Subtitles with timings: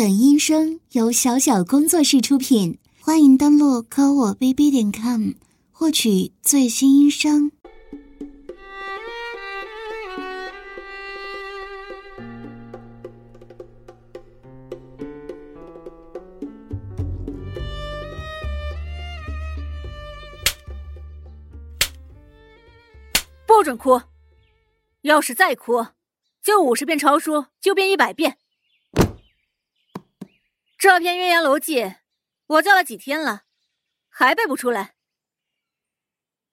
[0.00, 5.32] 本音声由小小工作室出品，欢迎登录科我 bb 点 com
[5.70, 7.52] 获取最新音声。
[23.46, 24.00] 不准哭！
[25.02, 25.88] 要是再哭，
[26.42, 28.38] 就五十遍抄书，就变一百遍。
[30.80, 31.82] 这篇《鸳鸯楼记》，
[32.46, 33.42] 我教了几天了，
[34.08, 34.94] 还背不出来。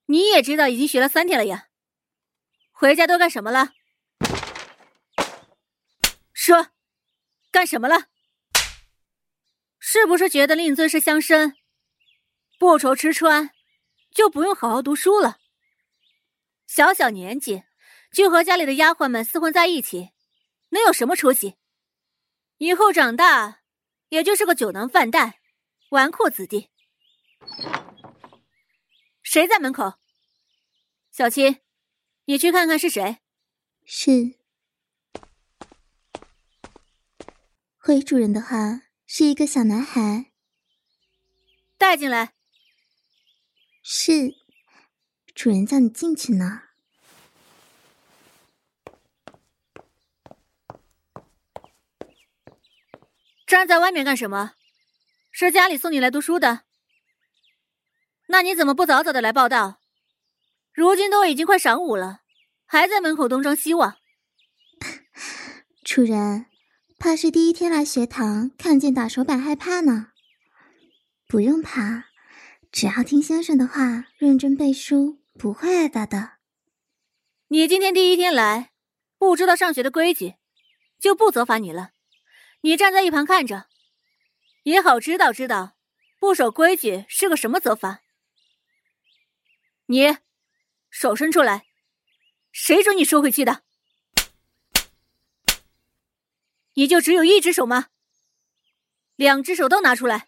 [0.08, 1.70] 你也知道，已经学了三天了呀。
[2.74, 3.72] 回家都干什么了？
[6.34, 6.72] 说，
[7.52, 8.08] 干什么了？
[9.80, 11.54] 是不是觉得令尊是乡绅，
[12.60, 13.52] 不愁吃穿，
[14.12, 15.38] 就不用好好读书了？
[16.66, 17.64] 小小年纪
[18.12, 20.10] 就和家里的丫鬟们厮混在一起，
[20.72, 21.56] 能有什么出息？
[22.58, 23.62] 以后长大。
[24.10, 25.42] 也就是个酒囊饭袋、
[25.90, 26.70] 纨绔子弟。
[29.22, 30.00] 谁在门口？
[31.12, 31.58] 小七，
[32.26, 33.18] 你去看看是谁。
[33.86, 34.38] 是。
[37.78, 40.32] 回主人的话，是一个小男孩。
[41.78, 42.34] 带进来。
[43.82, 44.36] 是。
[45.34, 46.67] 主人叫你进去呢。
[53.48, 54.56] 站在外面干什么？
[55.32, 56.64] 是家里送你来读书的？
[58.28, 59.80] 那你怎么不早早的来报道？
[60.74, 62.24] 如今都已经快晌午了，
[62.66, 63.96] 还在门口东张西望。
[65.82, 66.48] 主人，
[67.00, 70.12] 怕是第一天来学堂，看见打手板害怕呢。
[71.26, 72.10] 不用怕，
[72.70, 76.34] 只要听先生的话，认真背书，不会挨打的。
[77.48, 78.74] 你今天第一天来，
[79.18, 80.36] 不知道上学的规矩，
[81.00, 81.92] 就不责罚你了。
[82.62, 83.68] 你站在一旁看着，
[84.64, 85.78] 也好知道知道，
[86.20, 88.02] 不守规矩是个什么责罚。
[89.86, 90.18] 你，
[90.90, 91.66] 手伸出来，
[92.52, 93.64] 谁准你收回去的？
[96.74, 97.88] 你就只有一只手吗？
[99.16, 100.28] 两只手都拿出来，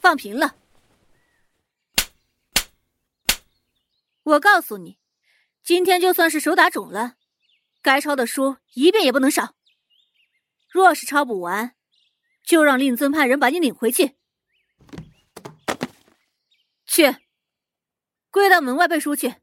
[0.00, 0.56] 放平了。
[4.22, 4.98] 我告诉你，
[5.62, 7.16] 今天就算是手打肿了。
[7.82, 9.54] 该抄的书一遍也不能少。
[10.68, 11.74] 若是抄不完，
[12.44, 14.16] 就让令尊派人把你领回去。
[16.86, 17.16] 去，
[18.30, 19.36] 跪到门外背书去。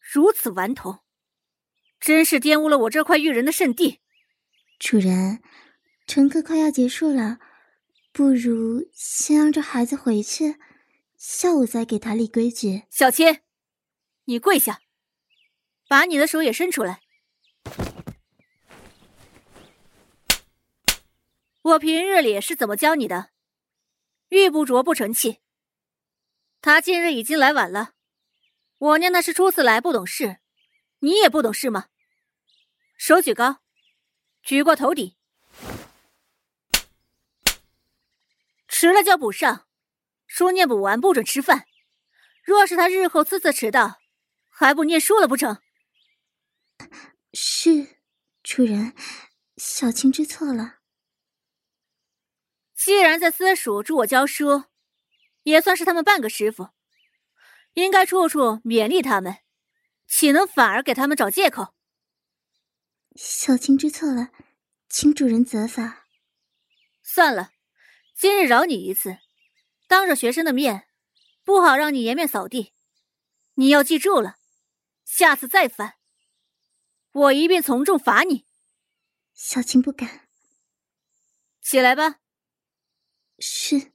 [0.00, 1.00] 如此顽童，
[2.00, 4.00] 真是玷污了我这块育人的圣地。
[4.78, 5.42] 主人，
[6.06, 7.38] 晨课快要结束了，
[8.12, 10.56] 不如先让这孩子回去，
[11.16, 12.84] 下午再给他立规矩。
[12.90, 13.40] 小七。
[14.28, 14.82] 你跪下，
[15.88, 17.00] 把你的手也伸出来。
[21.62, 23.30] 我平日里是怎么教你的？
[24.28, 25.38] 玉不琢不成器。
[26.60, 27.94] 他今日已经来晚了，
[28.76, 30.40] 我念他是初次来，不懂事。
[30.98, 31.86] 你也不懂事吗？
[32.98, 33.62] 手举高，
[34.42, 35.16] 举过头顶。
[38.68, 39.66] 迟了就补上，
[40.26, 41.66] 书念不完不准吃饭。
[42.44, 43.97] 若是他日后次次迟到，
[44.60, 45.62] 还不念书了不成？
[47.32, 48.00] 是，
[48.42, 48.92] 主人，
[49.56, 50.80] 小青知错了。
[52.74, 54.64] 既然在私塾助我教书，
[55.44, 56.70] 也算是他们半个师傅，
[57.74, 59.36] 应该处处勉励他们，
[60.08, 61.76] 岂能反而给他们找借口？
[63.14, 64.32] 小青知错了，
[64.88, 66.04] 请主人责罚。
[67.00, 67.52] 算了，
[68.12, 69.18] 今日饶你一次，
[69.86, 70.88] 当着学生的面，
[71.44, 72.72] 不好让你颜面扫地。
[73.54, 74.37] 你要记住了。
[75.08, 75.94] 下次再犯，
[77.12, 78.44] 我一并从重罚你。
[79.32, 80.28] 小青不敢。
[81.62, 82.20] 起来吧。
[83.38, 83.90] 是。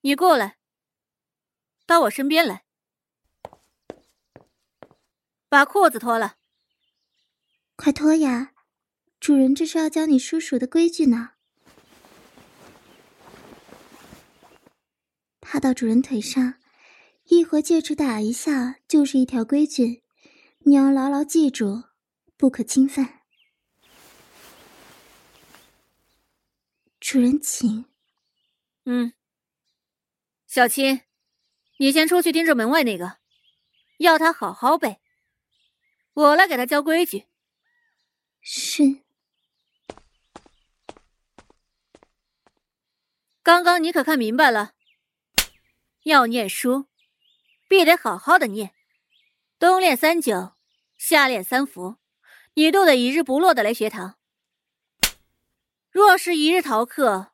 [0.00, 0.56] 你过来，
[1.86, 2.64] 到我身边来，
[5.50, 6.38] 把裤子脱了。
[7.76, 8.54] 快脱呀！
[9.20, 11.34] 主人这是要教你叔叔的规矩呢。
[15.40, 16.57] 趴到主人腿上。
[17.30, 20.02] 一回戒指打一下就是一条规矩，
[20.60, 21.84] 你要牢牢记住，
[22.38, 23.20] 不可侵犯。
[26.98, 27.84] 主人请。
[28.86, 29.12] 嗯，
[30.46, 31.02] 小青，
[31.76, 33.18] 你先出去盯着门外那个，
[33.98, 34.98] 要他好好背，
[36.14, 37.26] 我来给他教规矩。
[38.40, 39.02] 是。
[43.42, 44.72] 刚刚你可看明白了？
[46.04, 46.86] 要念书。
[47.68, 48.74] 必得好好的念，
[49.58, 50.54] 冬练三九，
[50.96, 51.98] 夏练三伏，
[52.54, 54.18] 你都得一日不落的来学堂。
[55.90, 57.32] 若是一日逃课，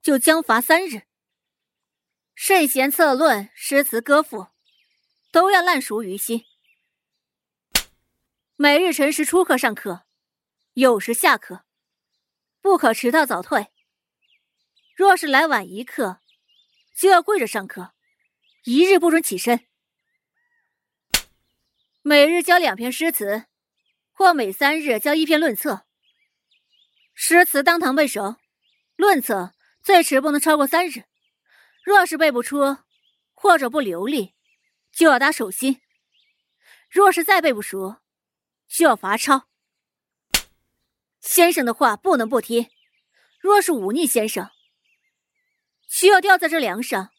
[0.00, 1.02] 就将罚三日。
[2.34, 4.46] 圣贤策论、诗词歌赋，
[5.30, 6.46] 都要烂熟于心。
[8.56, 10.06] 每日辰时出课上课，
[10.74, 11.66] 酉时下课，
[12.62, 13.66] 不可迟到早退。
[14.96, 16.20] 若是来晚一刻，
[16.96, 17.92] 就要跪着上课，
[18.64, 19.66] 一日不准起身。
[22.02, 23.46] 每日教两篇诗词，
[24.12, 25.86] 或每三日教一篇论策。
[27.14, 28.36] 诗词当堂背熟，
[28.96, 31.04] 论策最迟不能超过三日。
[31.82, 32.78] 若是背不出，
[33.32, 34.34] 或者不流利，
[34.92, 35.80] 就要打手心。
[36.90, 37.96] 若是再背不熟，
[38.68, 39.48] 就要罚抄。
[41.18, 42.68] 先生的话不能不听。
[43.40, 44.50] 若是忤逆先生，
[45.88, 47.10] 需要吊在这梁上，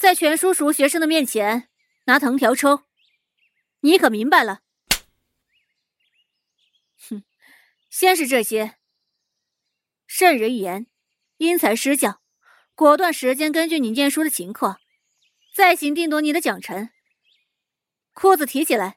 [0.00, 1.68] 在全叔叔学生的面前
[2.06, 2.84] 拿藤条抽。
[3.80, 4.62] 你可明白了？
[7.06, 7.22] 哼，
[7.90, 8.78] 先是这些。
[10.06, 10.86] 慎人言，
[11.36, 12.22] 因材施教，
[12.74, 14.80] 果断时间根据你念书的情况，
[15.54, 16.88] 再行定夺你的奖惩。
[18.14, 18.96] 裤子提起来。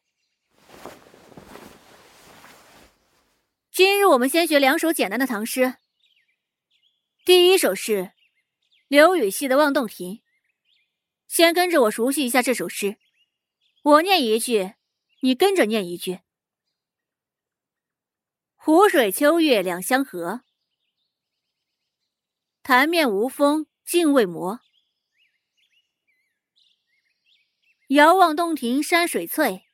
[3.73, 5.75] 今日我们先学两首简单的唐诗。
[7.25, 8.13] 第一首是
[8.87, 10.15] 刘禹锡的《望洞庭》，
[11.33, 12.99] 先跟着我熟悉一下这首诗。
[13.81, 14.75] 我念一句，
[15.21, 16.19] 你跟着念一句。
[18.53, 20.43] 湖水秋月两相和，
[22.61, 24.59] 潭面无风镜未磨。
[27.87, 29.65] 遥望洞庭山水翠，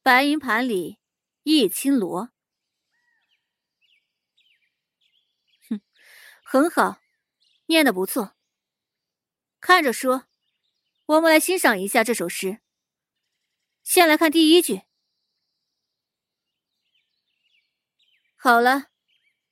[0.00, 0.98] 白银盘里
[1.42, 2.30] 一青螺。
[5.68, 5.82] 哼
[6.42, 6.98] 很好，
[7.66, 8.34] 念的不错。
[9.60, 10.26] 看着说，
[11.04, 12.60] 我们来欣赏一下这首诗。
[13.82, 14.82] 先来看第一句。
[18.36, 18.86] 好了，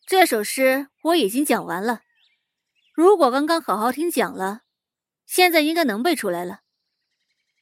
[0.07, 2.03] 这首诗我已经讲完了。
[2.95, 4.63] 如果刚刚好好听讲了，
[5.27, 6.63] 现在应该能背出来了。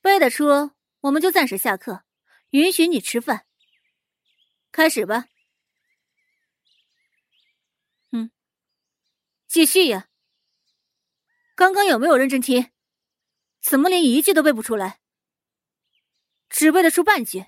[0.01, 0.71] 背得出，
[1.01, 2.05] 我们就暂时下课，
[2.51, 3.47] 允许你吃饭。
[4.71, 5.27] 开始吧。
[8.13, 8.31] 嗯
[9.49, 10.09] 继续呀！
[11.57, 12.71] 刚刚有没有认真听？
[13.63, 15.01] 怎么连一句都背不出来？
[16.51, 17.47] 只背得出半句。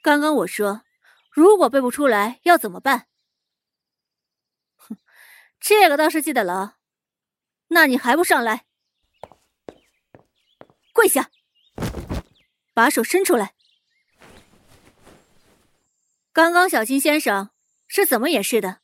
[0.00, 0.84] 刚刚我说，
[1.32, 3.08] 如果背不出来要怎么办？
[4.76, 4.96] 哼，
[5.58, 6.74] 这个倒是记得牢。
[7.68, 8.66] 那你还不上来？
[10.92, 11.32] 跪下！
[12.72, 13.56] 把手伸出来。
[16.32, 17.50] 刚刚小金先生
[17.88, 18.82] 是怎么演示的？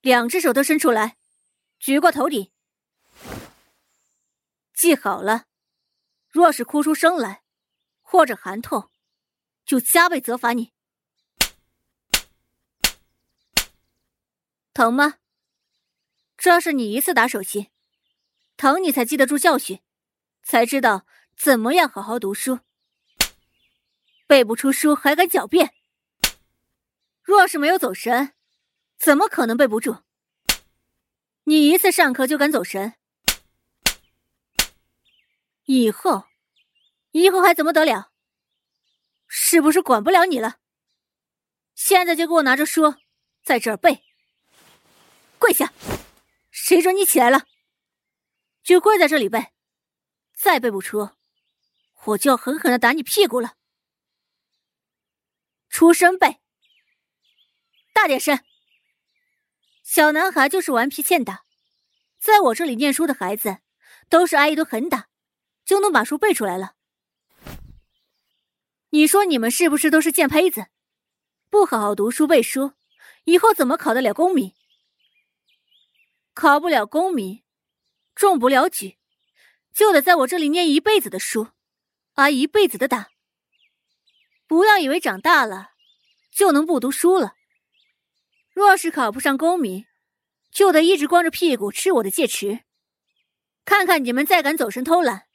[0.00, 1.18] 两只手都伸出来，
[1.78, 2.50] 举过头顶。
[4.76, 5.46] 记好了，
[6.28, 7.42] 若是哭出声来，
[8.02, 8.90] 或者喊痛，
[9.64, 10.74] 就加倍责罚你。
[14.74, 15.14] 疼吗？
[16.36, 17.70] 这是你一次打手心，
[18.58, 19.80] 疼你才记得住教训，
[20.42, 22.60] 才知道怎么样好好读书。
[24.26, 25.72] 背不出书还敢狡辩？
[27.22, 28.34] 若是没有走神。
[28.98, 30.02] 怎么可能背不住？
[31.44, 32.94] 你一次上课就敢走神，
[35.66, 36.24] 以后，
[37.10, 38.12] 以后还怎么得了？
[39.26, 40.60] 是不是管不了你了？
[41.74, 42.94] 现在就给我拿着书，
[43.42, 44.04] 在这儿背。
[45.38, 45.72] 跪下！
[46.50, 47.46] 谁准你起来了？
[48.62, 49.52] 就跪在这里背。
[50.34, 51.10] 再背不出，
[52.04, 53.56] 我就要狠狠的打你屁股了。
[55.68, 56.40] 出声背，
[57.92, 58.38] 大点声。
[59.82, 61.44] 小男孩就是顽皮欠打，
[62.18, 63.58] 在我这里念书的孩子，
[64.08, 65.08] 都是挨一顿狠打，
[65.66, 66.76] 就能把书背出来了。
[68.90, 70.68] 你说你们是不是都是贱胚子？
[71.50, 72.72] 不好好读书背书，
[73.24, 74.54] 以后怎么考得了功名？
[76.32, 77.42] 考不了功名，
[78.14, 78.96] 中不了举，
[79.74, 81.48] 就得在我这里念一辈子的书，
[82.14, 83.08] 挨一辈子的打。
[84.46, 85.72] 不要以为长大了
[86.30, 87.34] 就能不读书了。
[88.52, 89.86] 若是考不上功名，
[90.50, 92.60] 就得一直光着屁股吃我的戒尺。
[93.64, 95.26] 看看你们再敢走神偷懒。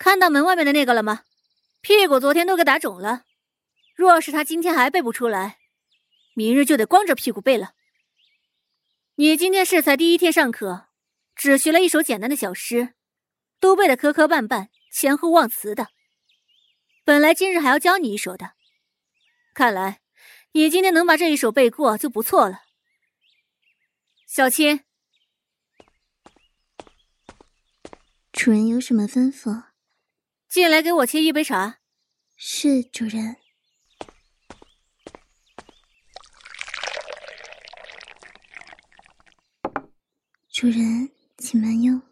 [0.00, 1.24] 看到门外面的那个了吗？
[1.82, 3.26] 屁股昨天都给打肿了。
[3.94, 5.58] 若是他今天还背不出来，
[6.32, 7.74] 明日就得光着屁股背了。
[9.16, 10.86] 你今天是才第一天上课，
[11.36, 12.94] 只学了一首简单的小诗，
[13.60, 15.88] 都背的磕磕绊绊、前后忘词的。
[17.04, 18.52] 本来今日还要教你一首的，
[19.52, 20.00] 看来。
[20.52, 22.62] 你今天能把这一首背过就不错了，
[24.26, 24.80] 小青。
[28.32, 29.69] 主人有什么吩咐？
[30.50, 31.78] 进来给我沏一杯茶。
[32.34, 33.36] 是，主人。
[40.50, 42.02] 主人，请慢用。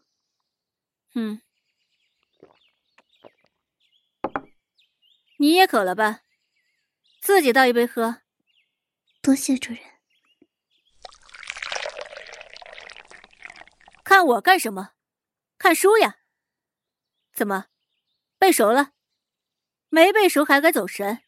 [1.17, 1.43] 嗯。
[5.39, 6.21] 你也渴了吧？
[7.21, 8.23] 自己倒一杯喝。
[9.21, 9.81] 多谢主人。
[14.05, 14.93] 看我干什么？
[15.59, 16.19] 看书呀。
[17.33, 17.67] 怎么，
[18.39, 18.93] 背熟了？
[19.89, 21.23] 没背熟还敢走神？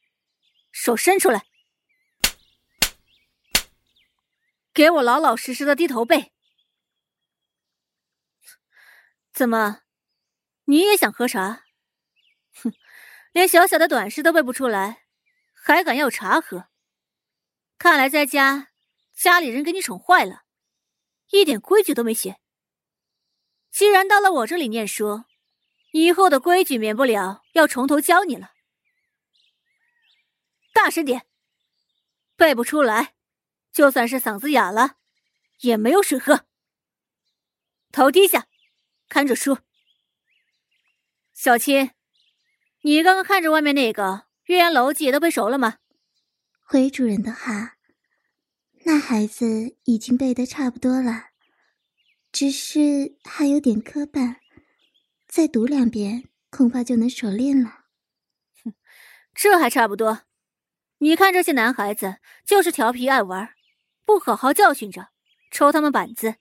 [0.70, 1.44] 手伸出来，
[4.72, 6.32] 给我老老实实的低头背。
[9.32, 9.82] 怎么，
[10.64, 11.64] 你也想喝茶？
[12.62, 12.72] 哼，
[13.32, 15.06] 连小小的短诗都背不出来，
[15.52, 16.68] 还敢要茶喝？
[17.78, 18.68] 看来在家，
[19.12, 20.44] 家里人给你宠坏了，
[21.30, 22.38] 一点规矩都没学。
[23.70, 25.24] 既然到了我这里念书，
[25.92, 28.52] 以后的规矩免不了要从头教你了。
[30.72, 31.26] 大声点，
[32.36, 33.14] 背不出来，
[33.72, 34.96] 就算是嗓子哑了，
[35.60, 36.46] 也没有水喝。
[37.92, 38.46] 头低下，
[39.08, 39.58] 看着书。
[41.34, 41.90] 小青，
[42.82, 44.02] 你刚刚看着外面那个
[44.44, 45.78] 《岳阳楼记》都背熟了吗？
[46.62, 47.76] 回主人的话，
[48.84, 51.30] 那孩子已经背得差不多了，
[52.30, 54.36] 只是还有点磕绊，
[55.30, 57.84] 再读两遍，恐怕就能熟练了。
[58.64, 58.74] 哼，
[59.32, 60.22] 这还差不多。
[60.98, 63.54] 你看这些男孩子，就是调皮爱玩，
[64.04, 65.10] 不好好教训着，
[65.52, 66.34] 抽他们板子，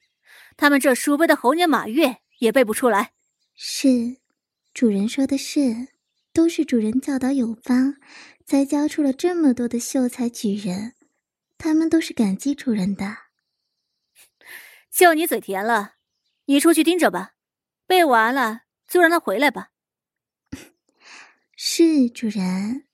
[0.58, 3.14] 他们这书背的猴年马月也背不出来。
[3.54, 4.18] 是，
[4.74, 5.90] 主人说的是，
[6.34, 7.96] 都是主人教导有方。
[8.44, 10.96] 才教出了这么多的秀才举人，
[11.60, 13.16] 他们都是感激主人的。
[14.90, 15.94] 就你嘴甜了，
[16.46, 17.34] 你出去盯着吧，
[17.86, 19.72] 背完了就让他回来吧。
[21.56, 22.88] 是主人。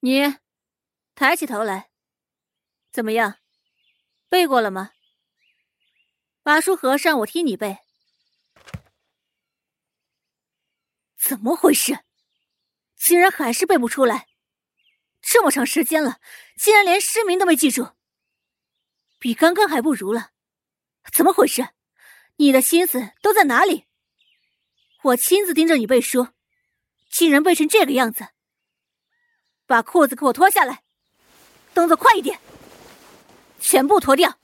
[0.00, 0.36] 你
[1.14, 1.90] 抬起头来，
[2.90, 3.38] 怎么样？
[4.28, 4.92] 背过了吗？
[6.42, 7.78] 把书合上，我替你背。
[11.16, 12.00] 怎么回事？
[12.96, 14.28] 竟然还是背不出来！
[15.20, 16.20] 这么长时间了，
[16.56, 17.92] 竟然连诗名都没记住，
[19.20, 20.32] 比刚刚还不如了。
[21.12, 21.68] 怎么回事？
[22.42, 23.86] 你的心思都在哪里？
[25.04, 26.26] 我亲自盯着你背书，
[27.08, 28.30] 竟然背成这个样子！
[29.64, 30.82] 把裤子给我脱下来，
[31.72, 32.40] 动作快一点，
[33.60, 34.40] 全部脱掉。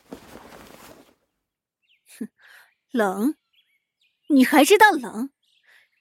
[2.21, 2.29] 哼，
[2.93, 3.35] 冷？
[4.29, 5.33] 你还知道冷？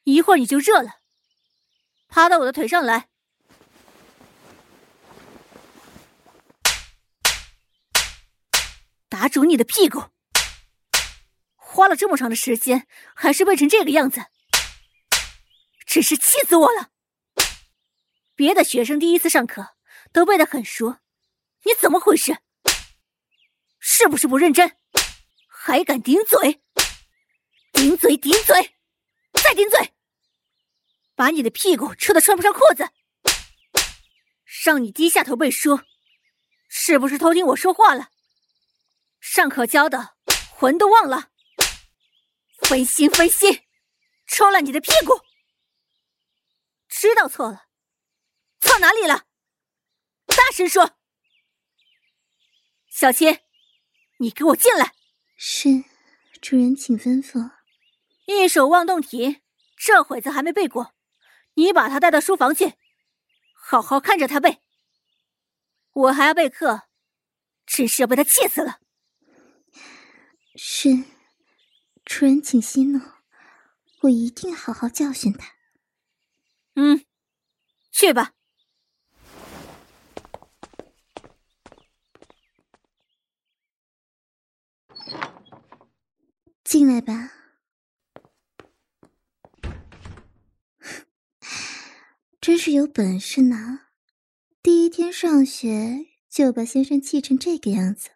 [0.04, 1.00] 一会儿你就热了，
[2.08, 3.10] 趴到我的腿上来，
[9.10, 10.12] 打肿你的屁股。
[11.70, 14.26] 花了这么长的时间，还是背成这个样子，
[15.86, 16.92] 真是气死我了！
[18.36, 19.76] 别的学生第一次上课
[20.14, 21.00] 都背得很熟，
[21.64, 22.38] 你怎么回事？
[23.80, 24.78] 是不是不认真？
[25.48, 26.64] 还敢顶嘴？
[27.74, 28.76] 顶嘴，顶嘴，
[29.34, 29.94] 再顶嘴！
[31.16, 32.90] 把你的屁股抽得穿不上裤子，
[34.64, 35.82] 让你低下头背书，
[36.70, 38.10] 是不是偷听我说话了？
[39.20, 40.16] 上课教的
[40.50, 41.30] 魂都忘了，
[42.68, 43.62] 分心分心，
[44.28, 45.22] 抽了你的屁股！
[46.90, 47.68] 知道错了，
[48.60, 49.26] 错哪里了？
[50.26, 50.98] 大声说！
[52.90, 53.40] 小青，
[54.18, 54.94] 你给我进来！
[55.38, 55.86] 是，
[56.42, 57.52] 主人请吩咐。
[58.26, 59.42] 一首望洞庭，
[59.78, 60.94] 这会子还没背过。
[61.54, 62.74] 你把他带到书房去，
[63.54, 64.62] 好好看着他背。
[65.94, 66.90] 我还要备课，
[67.66, 68.82] 真是要被他气死了。
[70.58, 70.90] 是，
[72.10, 73.02] 主人请息怒，
[74.02, 75.56] 我一定好好教训他。
[76.74, 77.06] 嗯，
[77.92, 78.34] 去吧。
[86.64, 87.34] 进来吧。
[92.42, 93.82] 真是有本事呢！
[94.64, 98.10] 第一天上学就把先生气成这个样子，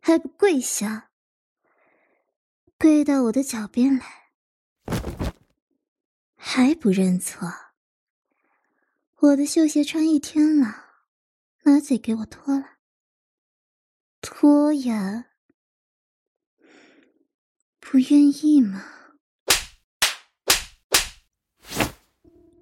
[0.00, 1.07] 还不跪下，
[2.80, 4.30] 跪到我的脚边来，
[6.36, 7.52] 还不认错。
[9.16, 10.84] 我的绣鞋穿一天了，
[11.62, 12.76] 拿嘴给我脱了，
[14.20, 15.24] 脱呀！
[17.80, 18.84] 不愿意吗？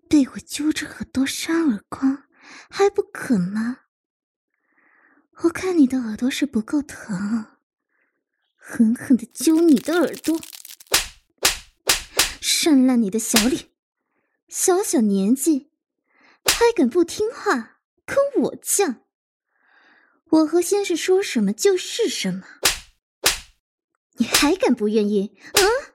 [0.08, 2.23] 被我揪着耳朵扇耳光，
[2.70, 3.80] 还不肯吗？
[5.42, 7.55] 我看你的耳朵是不够疼，
[8.68, 10.40] 狠狠的揪你的耳朵，
[12.40, 13.68] 扇烂你的小脸！
[14.49, 15.70] 小小年纪，
[16.44, 19.02] 还敢不听话，跟我犟？
[20.25, 22.44] 我和先生说什么就是什么。
[24.14, 25.38] 你还敢不愿意？
[25.52, 25.94] 啊？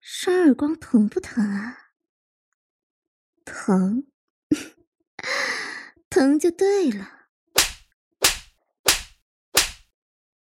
[0.00, 1.92] 扇耳光疼不疼啊？
[3.44, 4.08] 疼，
[6.10, 7.19] 疼就对了。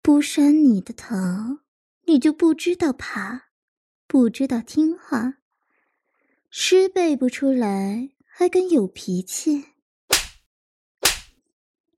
[0.06, 1.64] 不扇你的疼，
[2.04, 3.48] 你就不知道爬，
[4.06, 5.38] 不知道听话，
[6.48, 9.72] 诗背不出来，还敢有脾气？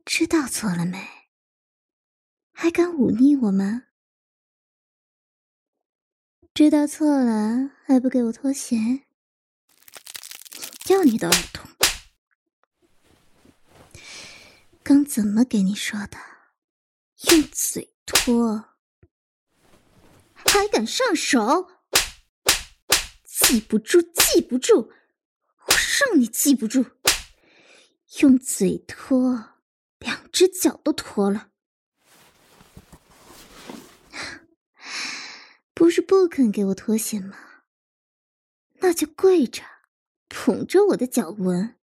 [0.06, 1.06] 知道错了没？
[2.50, 3.88] 还敢忤逆我吗？
[6.54, 9.04] 知道错了还不给我脱鞋？
[10.88, 11.62] 要你的耳朵！
[14.82, 16.16] 刚怎么给你说的？
[17.32, 18.64] 用嘴脱？
[20.32, 21.68] 还敢上手？
[23.24, 24.90] 记不住，记不住！
[25.66, 26.86] 我让你记不住！
[28.20, 29.50] 用嘴脱，
[29.98, 31.50] 两只脚都脱了。
[35.74, 37.36] 不是不肯给我脱鞋吗？
[38.80, 39.62] 那就跪着，
[40.28, 41.76] 捧着我的脚闻。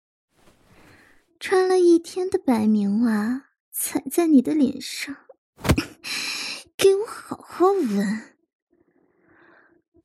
[1.41, 5.17] 穿了一天的白棉袜，踩在你的脸上，
[6.83, 8.35] 给我好好闻。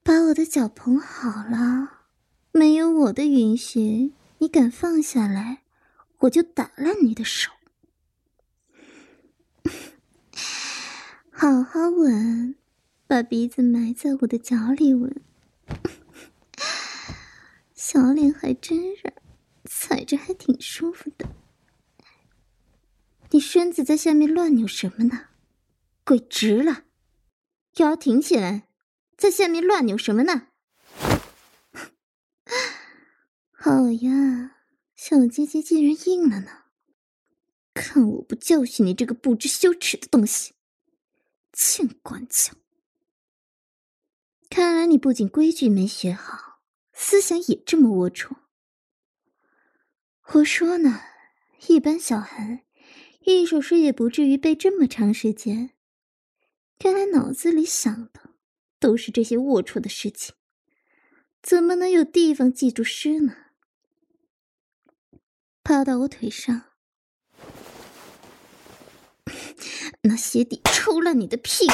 [0.03, 2.03] 把我的脚捧好了，
[2.51, 5.63] 没有我的允许，你敢放下来，
[6.19, 7.51] 我就打烂你的手。
[11.31, 12.53] 好好闻。
[13.07, 15.21] 把鼻子埋在我的脚里闻，
[17.73, 19.13] 小脸还真软，
[19.63, 21.25] 踩着还挺舒服的。
[23.31, 25.29] 你身子在下面乱扭什么呢？
[26.07, 26.85] 跪直了，
[27.79, 28.69] 腰挺起来，
[29.17, 30.47] 在下面乱扭什么呢？
[33.51, 34.55] 好呀，
[34.95, 36.63] 小鸡鸡竟然硬了呢！
[37.73, 40.53] 看我不教训你这个不知羞耻的东西，
[41.51, 42.53] 欠管教！
[44.49, 46.61] 看来你不仅规矩没学好，
[46.93, 48.33] 思想也这么龌龊。
[50.35, 51.01] 我说呢，
[51.67, 52.63] 一般小孩
[53.25, 55.73] 一首诗也不至于背这么长时间。
[56.83, 58.35] 原来脑子里想的
[58.79, 60.35] 都是这些龌龊的事情，
[61.41, 63.35] 怎么能有地方记住诗呢？
[65.63, 66.63] 趴到我腿上，
[70.03, 71.73] 拿鞋底抽烂你的屁股。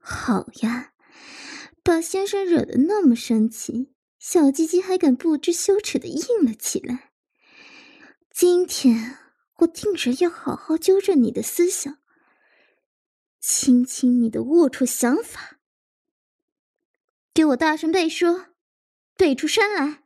[0.00, 0.92] 好呀。
[1.80, 7.12] 把先生惹得那么生气，小鸡鸡还敢不知羞耻的硬了起来。
[8.30, 9.16] 今天
[9.60, 11.98] 我定然要好好纠正你的思想，
[13.40, 15.58] 清清你的龌龊想法。
[17.32, 18.46] 给我大声背说，
[19.16, 20.04] 背出声来。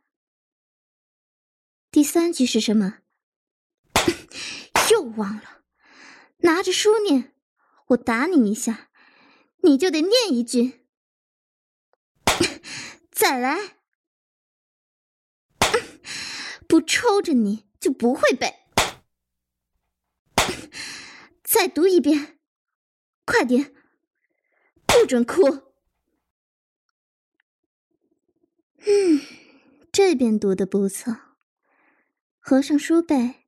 [1.89, 2.99] 第三句是什么？
[4.91, 5.63] 又忘了，
[6.37, 7.35] 拿着书念。
[7.87, 8.89] 我打你一下，
[9.63, 10.87] 你就得念一句。
[13.11, 13.77] 再来，
[16.67, 18.65] 不抽着你就不会背。
[21.43, 22.39] 再读一遍，
[23.25, 23.73] 快点，
[24.85, 25.41] 不准哭。
[28.85, 29.21] 嗯，
[29.91, 31.15] 这边读的不错，
[32.39, 33.45] 合上书背。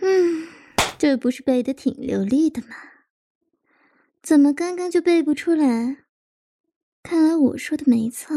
[0.00, 0.48] 嗯，
[0.98, 2.68] 这不是背的挺流利的吗？
[4.22, 6.04] 怎么刚刚就背不出来？
[7.02, 8.34] 看来我说的没错。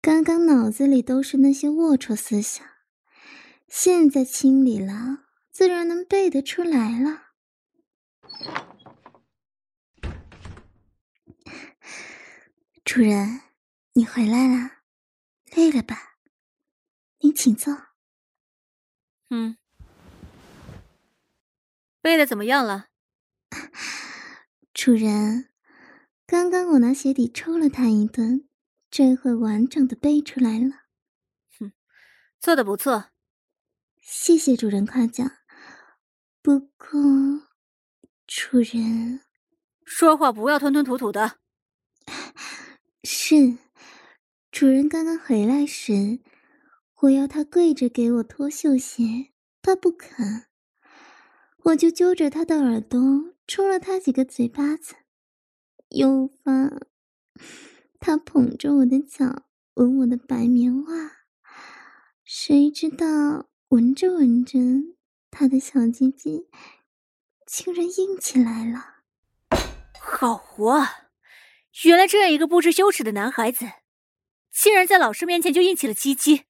[0.00, 2.66] 刚刚脑子里都是那些龌龊思想，
[3.72, 7.28] 现在清理了，自然能背得出来了。
[12.84, 13.42] 主人，
[13.92, 14.78] 你回来了，
[15.54, 16.16] 累了吧？
[17.20, 17.72] 您请坐。
[19.30, 19.56] 嗯，
[22.00, 22.88] 背的怎么样了？
[24.74, 25.50] 主人，
[26.26, 28.48] 刚刚我拿鞋底抽了他一顿，
[28.90, 30.86] 这回完整的背出来了。
[31.56, 31.72] 哼，
[32.40, 33.10] 做的不错。
[34.12, 35.30] 谢谢主人夸奖。
[36.42, 37.00] 不过，
[38.26, 39.20] 主人，
[39.84, 41.38] 说话不要吞吞吐吐的。
[43.04, 43.56] 是，
[44.50, 46.18] 主人刚刚回来时，
[47.02, 49.30] 我要他跪着给我脱绣鞋，
[49.62, 50.46] 他不肯，
[51.66, 53.00] 我就揪着他的耳朵。
[53.46, 54.96] 抽了他几个嘴巴子，
[55.90, 56.80] 又发。
[58.00, 59.44] 他捧着我的脚，
[59.74, 61.12] 闻我的白棉袜，
[62.24, 64.58] 谁知道闻着闻着，
[65.30, 66.48] 他的小鸡鸡
[67.46, 68.96] 竟然硬起来了。
[70.00, 71.10] 好活啊！
[71.84, 73.66] 原来这样一个不知羞耻的男孩子，
[74.50, 76.46] 竟然在老师面前就硬起了鸡鸡，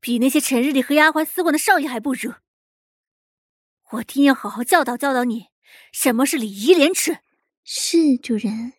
[0.00, 2.32] 比那些成日里和丫鬟厮混的少爷还不如。
[3.90, 5.48] 我定要好好教导教导你，
[5.92, 7.18] 什么是礼仪廉耻。
[7.62, 8.72] 是主人，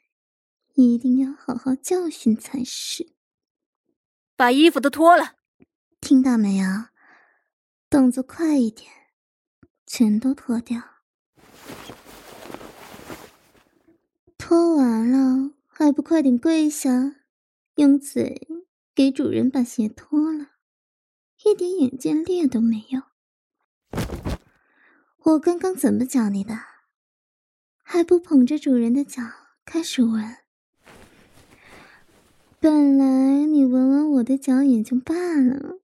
[0.74, 3.14] 一定要好好教训才是。
[4.36, 5.36] 把衣服都脱了，
[6.02, 6.66] 听到没有？
[7.90, 8.88] 动作快一点，
[9.88, 10.80] 全都脱掉。
[14.38, 17.16] 脱完了还不快点跪下，
[17.78, 18.48] 用嘴
[18.94, 20.52] 给主人把鞋脱了，
[21.44, 23.02] 一点眼见力都没有。
[25.24, 26.60] 我刚刚怎么教你的？
[27.82, 29.24] 还不捧着主人的脚
[29.66, 30.38] 开始闻？
[32.60, 35.80] 本来你闻闻我的脚也就罢了，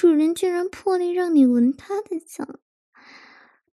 [0.00, 2.60] 主人居然破例让你闻他的脚。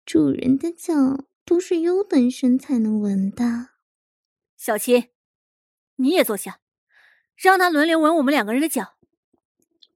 [0.05, 3.71] 主人的脚都是优等生才能闻的。
[4.55, 5.09] 小七，
[5.97, 6.61] 你也坐下，
[7.35, 8.93] 让他轮流闻我们两个人的脚。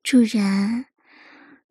[0.04, 0.88] 主人，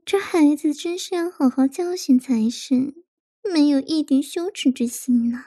[0.07, 3.05] 这孩子真是要好好教训才是。
[3.53, 5.45] 没有一点羞耻之心呢。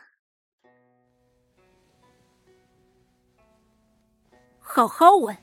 [4.59, 5.35] 好好闻，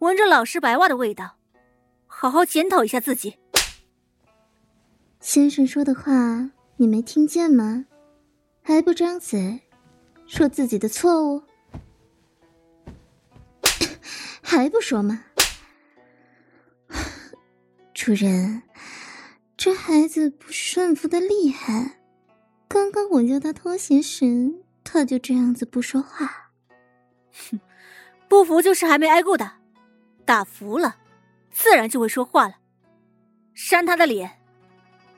[0.00, 1.38] 闻着老师白袜的味道，
[2.18, 3.36] 好好检讨一下自己。
[5.20, 7.84] 先生说的话你没听见吗？
[8.62, 9.60] 还不张嘴，
[10.26, 11.42] 说自己的错误，
[14.40, 15.24] 还不说吗？
[17.92, 18.62] 主人。
[19.58, 21.98] 这孩子不顺服的厉害，
[22.66, 26.50] 刚刚我叫他脱鞋时，他就这样子不说话。
[27.50, 27.60] 哼，
[28.26, 29.58] 不服就是还没挨过打，
[30.24, 30.96] 打服了，
[31.56, 32.56] 自然就会说话了。
[33.54, 34.38] 扇他的脸，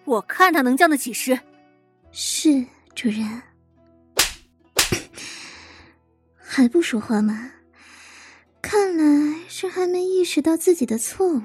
[0.04, 1.40] 我看他能降得几时？
[2.12, 3.42] 是主人，
[6.36, 7.50] 还不说话吗？
[8.62, 11.42] 看来是还没意识到自己的错误，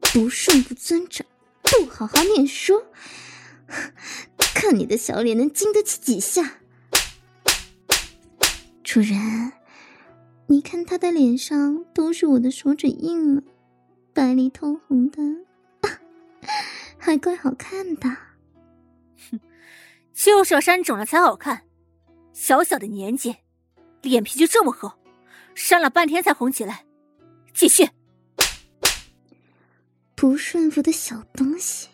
[0.00, 1.24] 不顺不尊长。
[1.62, 2.82] 不好好念书，
[4.38, 6.58] 看你的小脸能经得起几下？
[8.82, 9.52] 主人，
[10.48, 13.42] 你看他的脸上都是我的手指印了，
[14.14, 15.22] 白里透红的，
[16.98, 18.08] 还怪好看的。
[19.30, 19.40] 哼，
[20.12, 21.62] 就是要扇肿了才好看。
[22.32, 23.36] 小小的年纪，
[24.02, 24.92] 脸皮就这么厚，
[25.54, 26.84] 扇了半天才红起来。
[27.54, 27.88] 继续。
[30.14, 31.88] 不顺服的小东西，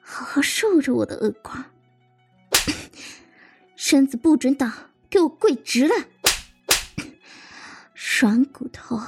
[0.00, 1.64] 好好受着我的耳光！
[3.74, 4.70] 身子不准倒，
[5.08, 5.94] 给我跪直了！
[8.20, 9.00] 软骨头，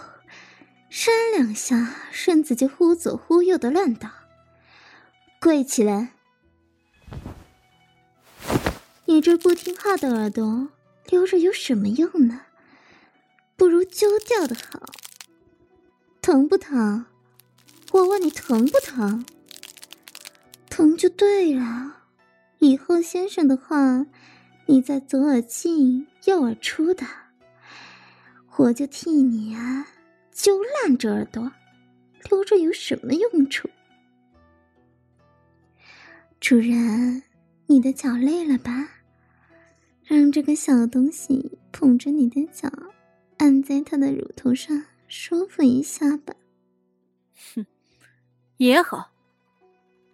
[0.90, 4.11] 扇两下，身子就忽左忽右的乱倒。
[5.40, 6.14] 跪起来！
[9.05, 10.68] 你这不听话的耳朵，
[11.07, 12.42] 留着有什么用呢？
[13.57, 14.90] 不如揪掉的好。
[16.20, 17.07] 疼不疼？
[17.92, 19.24] 我问你疼不疼？
[20.68, 21.98] 疼就对了。
[22.59, 24.05] 以后先生的话，
[24.66, 27.07] 你在左耳进右耳出的，
[28.57, 29.87] 我就替你啊
[30.42, 31.53] 揪烂这耳朵，
[32.31, 33.68] 留着有什么用处？
[36.40, 37.22] 主人，
[37.66, 38.88] 你的脚累了吧？
[40.03, 42.72] 让这个小东西捧着你的脚，
[43.37, 46.35] 按在他的乳头上，舒服一下吧。
[47.55, 47.66] 哼。
[48.57, 49.12] 也好，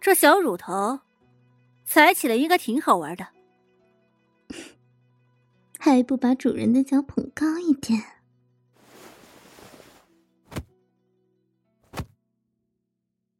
[0.01, 0.99] 这小乳头
[1.85, 3.27] 踩起来应该挺好玩的，
[5.79, 8.16] 还不把主人的脚捧高一点？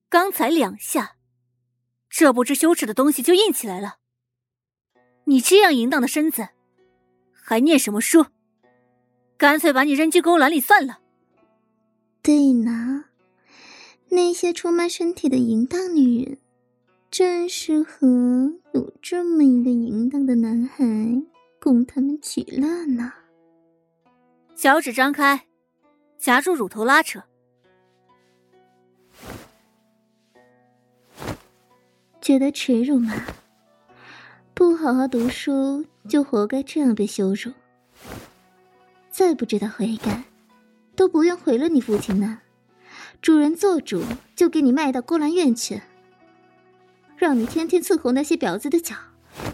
[0.10, 1.18] 刚才两下，
[2.10, 3.98] 这不知羞耻的东西就硬起来了。
[5.26, 6.48] 你这样淫荡的身子，
[7.34, 8.28] 还念什么书？
[9.38, 11.00] 干脆把你扔进勾栏里算了。
[12.22, 13.06] 对呢。
[14.10, 16.38] 那些出卖身体的淫荡女人，
[17.12, 18.08] 正适合
[18.74, 20.86] 有这么一个淫荡的男孩
[21.60, 23.12] 供他们取乐呢。
[24.56, 25.48] 脚趾张开，
[26.18, 27.22] 夹住乳头拉扯。
[32.28, 33.14] 觉得耻辱吗？
[34.54, 37.54] 不好好读书，就活该这样被羞辱。
[39.10, 40.26] 再不知道悔改，
[40.94, 42.42] 都不愿毁了你父亲呢。
[43.22, 44.04] 主人做主，
[44.36, 45.82] 就给你卖到勾栏院去，
[47.16, 48.98] 让你天天伺候那些婊子的脚，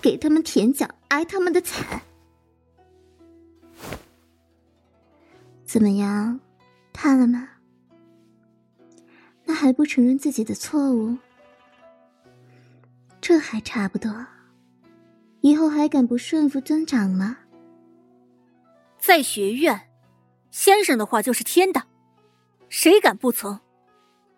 [0.01, 2.01] 给他们舔脚，挨他们的惨。
[5.63, 6.39] 怎么样，
[6.91, 7.49] 怕了吗？
[9.45, 11.15] 那还不承认自己的错误？
[13.23, 14.13] 这还差不多，
[15.39, 17.37] 以后还敢不顺服尊长吗？
[18.99, 19.89] 在学院，
[20.51, 21.83] 先生的话就是天的，
[22.67, 23.57] 谁敢不从，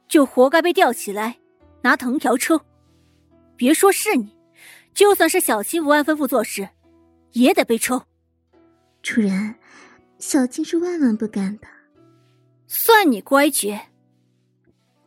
[0.07, 1.39] 就活该被吊起来
[1.81, 2.61] 拿藤条抽。
[3.55, 4.37] 别说是你，
[4.93, 6.69] 就算是小青不按吩咐做事，
[7.31, 8.03] 也得被抽。
[9.01, 9.55] 主人，
[10.19, 11.67] 小青是万万不敢的。
[12.67, 13.87] 算你乖觉。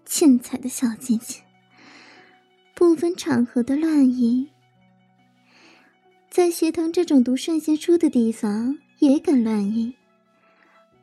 [0.04, 1.40] 欠踩的小姐姐，
[2.78, 4.48] 不分场合的乱淫，
[6.30, 9.92] 在学堂这种读圣贤书的地方也敢乱淫，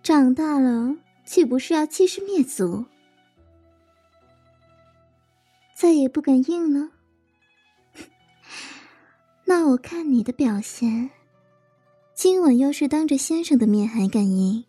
[0.01, 2.85] 长大了岂不是要欺师灭祖？
[5.75, 6.91] 再也不敢硬了？
[9.43, 11.09] 那我看你的表现，
[12.13, 14.63] 今晚要是当着先生的面还敢淫，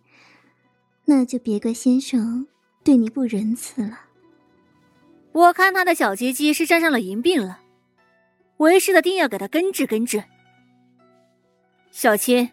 [1.04, 2.48] 那就别怪先生
[2.82, 4.05] 对你不仁慈了。
[5.36, 7.60] 我看他的小鸡鸡是沾上了银病了，
[8.56, 10.24] 为师的定要给他根治根治。
[11.90, 12.50] 小青，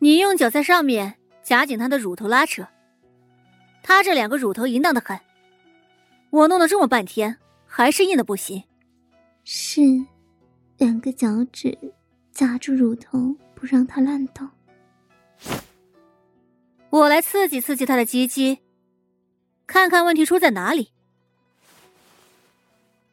[0.00, 2.66] 你用脚在上面夹紧他的乳头拉扯，
[3.80, 5.16] 他这两个乳头淫荡的很。
[6.30, 8.64] 我弄了这么半天，还是硬的不行。
[9.44, 9.80] 是，
[10.78, 11.78] 两个脚趾
[12.32, 14.50] 夹住乳头，不让他乱动。
[16.90, 18.58] 我来刺激刺激他的鸡鸡，
[19.64, 20.90] 看看问题出在哪里。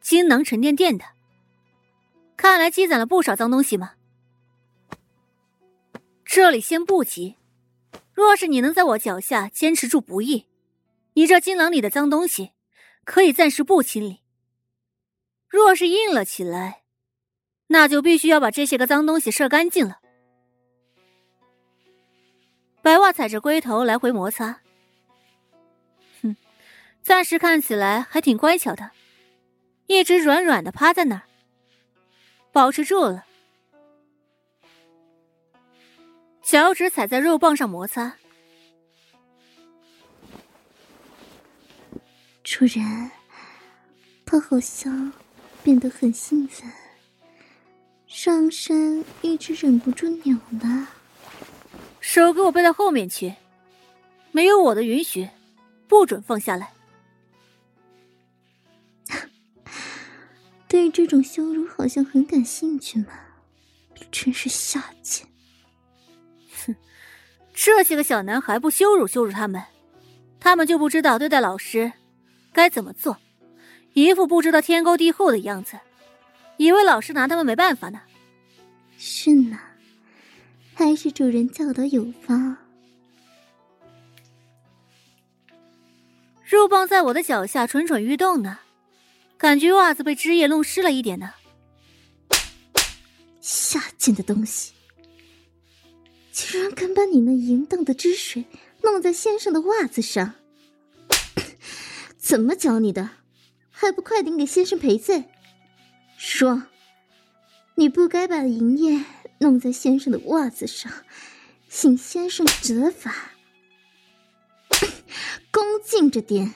[0.06, 1.04] 精囊沉甸甸的，
[2.38, 3.94] 看来积攒了不少脏东西嘛。
[6.24, 7.38] 这里先不急，
[8.14, 10.46] 若是你能在我脚下坚持住不易，
[11.14, 12.52] 你这精囊里的脏东西
[13.04, 14.22] 可以暂时不清理。
[15.48, 16.84] 若是硬了起来，
[17.70, 20.02] 那就必须要把这些个脏东西射干净了。
[22.84, 24.62] 白袜踩着龟头来回摩擦，
[26.22, 26.36] 哼，
[27.02, 28.92] 暂时看起来还挺乖巧的。
[29.88, 31.24] 一直软软的趴在那儿，
[32.52, 33.26] 保持住了。
[36.42, 38.18] 脚趾踩在肉棒上摩擦。
[42.44, 43.12] 主人，
[44.26, 45.12] 他好像
[45.64, 46.72] 变得很兴奋，
[48.06, 50.88] 上身一直忍不住扭呢。
[52.00, 53.34] 手给我背到后面去，
[54.32, 55.28] 没有我的允许，
[55.88, 56.75] 不准放下来。
[60.76, 63.14] 对这种羞辱好像很感兴趣嘛，
[64.12, 65.26] 真是下贱！
[66.66, 66.76] 哼，
[67.54, 69.64] 这些个小男孩不羞辱羞辱他们，
[70.38, 71.94] 他们就不知道对待老师
[72.52, 73.16] 该怎么做，
[73.94, 75.80] 一副不知道天高地厚的样子，
[76.58, 78.02] 以为老师拿他们没办法呢。
[78.98, 79.58] 是呢，
[80.74, 82.58] 还是主人教导有方。
[86.44, 88.60] 肉棒在我的脚下蠢蠢欲动呢。
[89.38, 91.34] 感觉袜子被汁液弄湿了一点呢。
[93.42, 94.74] 下贱的东西，
[96.32, 98.46] 竟然敢把你那淫荡的汁水
[98.82, 100.34] 弄在先生的袜子上！
[102.18, 103.12] 怎么教你的？
[103.70, 105.26] 还不快点给先生赔罪！
[106.18, 106.64] 说，
[107.76, 109.04] 你不该把淫液
[109.40, 110.92] 弄在先生的袜子上，
[111.70, 113.34] 请先生责罚。
[115.52, 116.56] 恭敬着点，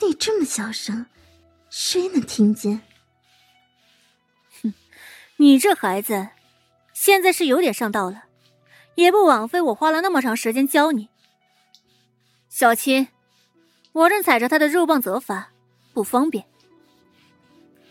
[0.00, 1.06] 你这么小声。
[1.76, 2.82] 谁能听见？
[4.62, 4.72] 哼，
[5.38, 6.28] 你这孩子，
[6.92, 8.26] 现在是有点上道了，
[8.94, 11.08] 也不枉费我花了那么长时间教你。
[12.48, 13.08] 小青，
[13.90, 15.50] 我正踩着他的肉棒责罚，
[15.92, 16.46] 不方便，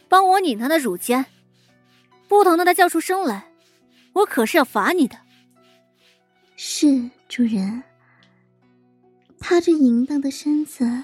[0.08, 1.26] 帮我拧他的乳尖，
[2.30, 3.52] 不疼的他叫出声来，
[4.14, 5.20] 我可是要罚你的。
[6.56, 7.84] 是主人，
[9.42, 11.04] 他这淫荡的身子。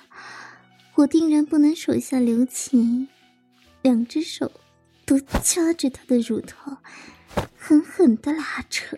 [1.00, 3.08] 我定然不能手下留情，
[3.82, 4.52] 两只手
[5.06, 6.76] 都掐着他的乳头，
[7.58, 8.98] 狠狠的拉扯。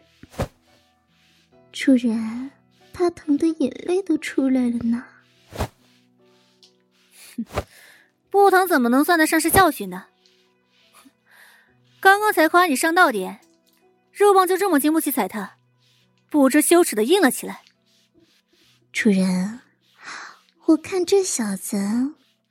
[1.71, 2.49] 主人，
[2.91, 5.05] 他疼的眼泪都出来了呢。
[7.35, 7.45] 哼，
[8.31, 10.05] 不疼怎么能算得上是教训呢？
[11.99, 13.41] 刚刚才夸你上道点，
[14.11, 15.57] 肉棒就这么经不起踩踏，
[16.31, 17.61] 不知羞耻的硬了起来。
[18.91, 19.59] 主人。
[20.71, 21.77] 我看这小子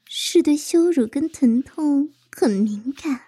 [0.04, 3.22] 是对羞辱跟疼痛很敏感，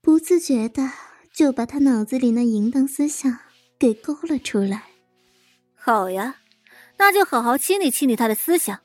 [0.00, 0.90] 不自觉的
[1.32, 3.38] 就把他脑子里那淫荡思想
[3.78, 4.88] 给勾了出来。
[5.76, 6.38] 好呀，
[6.96, 8.80] 那就好好清理清理他的思想，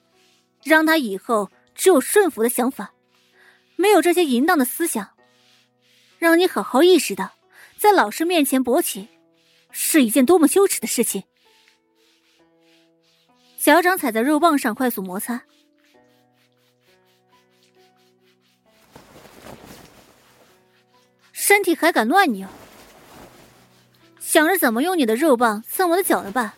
[0.64, 2.94] 让他以后只有顺服的想法，
[3.76, 5.10] 没有这些淫荡的思想，
[6.20, 7.34] 让你好好意识到，
[7.80, 9.08] 在老师面前勃起
[9.72, 11.24] 是一件多么羞耻的事情。
[13.64, 15.42] 脚掌踩在肉棒上，快速摩擦，
[21.32, 22.46] 身体还敢乱扭，
[24.20, 26.58] 想着怎么用你的肉棒蹭我的脚呢吧？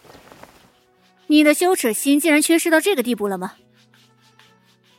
[1.27, 3.53] 你的羞耻心竟然缺失到这个地步了吗？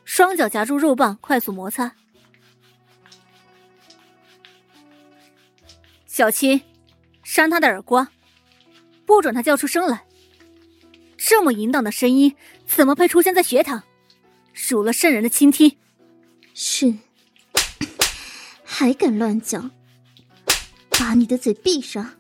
[0.05, 1.97] 双脚夹住肉棒，快速摩擦。
[6.07, 6.63] 小青，
[7.25, 8.07] 扇他的耳光，
[9.05, 10.05] 不准他叫出声来。
[11.29, 12.37] 这么淫荡的声音，
[12.69, 13.83] 怎么配出现在学堂？
[14.71, 15.77] 辱了圣人的倾听。
[16.55, 16.95] 是，
[18.63, 19.73] 还敢乱讲？
[20.91, 22.13] 把你的嘴闭上！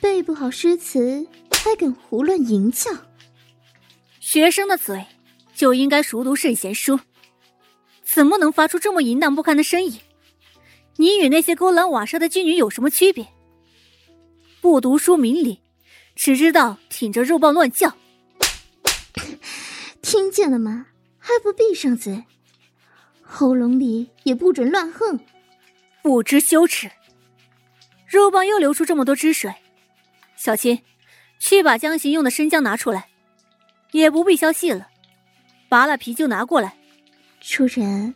[0.00, 2.90] 背不好诗词，还敢胡乱淫叫？
[4.18, 5.06] 学生的嘴
[5.54, 6.98] 就应该熟读圣贤书，
[8.02, 10.00] 怎么能发出这么淫荡不堪的声音？
[10.96, 13.28] 你与那些勾栏瓦舍的妓女有什么区别？
[14.60, 15.60] 不读书明理，
[16.18, 17.96] 只知道挺着肉棒乱叫。
[20.02, 20.86] 听见了吗？
[21.16, 22.24] 还不闭上嘴？
[23.22, 25.20] 喉咙里也不准乱哼，
[26.02, 26.90] 不知羞耻！
[28.08, 29.54] 肉棒又流出这么多汁水，
[30.34, 30.82] 小青，
[31.38, 33.08] 去把江行用的生姜拿出来，
[33.92, 34.88] 也不必削细了，
[35.68, 36.76] 扒了皮就拿过来。
[37.40, 38.12] 主人，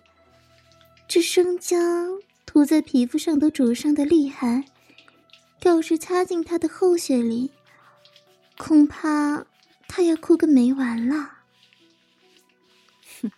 [1.07, 4.65] 这生姜涂在皮肤上都灼伤的厉害，
[5.62, 7.51] 要是擦进他的后血里，
[8.64, 9.44] 恐怕
[9.88, 11.38] 他要哭个没完了。
[13.20, 13.33] 哼，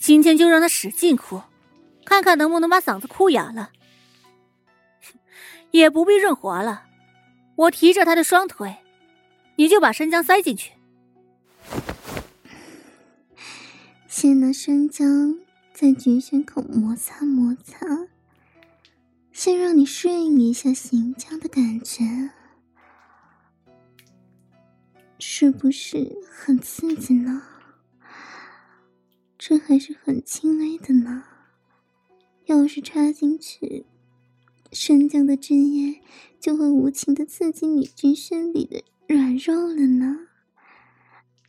[0.00, 1.42] 今天就让他使劲哭，
[2.04, 3.70] 看看能不能把嗓子哭哑了。
[5.70, 6.86] 也不必润滑了，
[7.54, 8.78] 我提着他的双腿，
[9.54, 10.72] 你就把生姜塞进去。
[14.08, 15.38] 先拿生姜
[15.72, 17.86] 在菊穴口摩擦摩擦，
[19.32, 22.02] 先让你适应一下行将的感觉，
[25.18, 27.42] 是不是很刺激呢？
[29.36, 31.24] 这还是很轻微的呢，
[32.46, 33.86] 要是插进去。
[34.70, 36.02] 生姜的汁液
[36.38, 40.28] 就会无情的刺激你菊穴里的软肉了呢。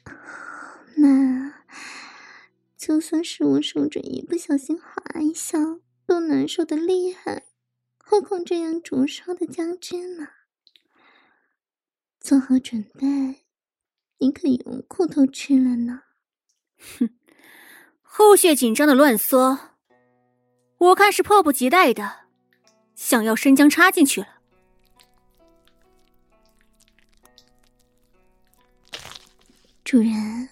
[0.98, 1.64] 那
[2.78, 7.44] 就算是我手指一不小心划一下，都难受的厉害，
[7.98, 10.30] 何况这样灼烧的将军呢？
[12.20, 13.44] 做好准备，
[14.20, 16.04] 你可以用裤头吃了呢。
[16.98, 17.10] 哼，
[18.02, 19.60] 后穴紧张的乱缩，
[20.78, 22.28] 我看是迫不及待的。
[22.96, 24.28] 想要生姜插进去了，
[29.86, 30.50] 主人，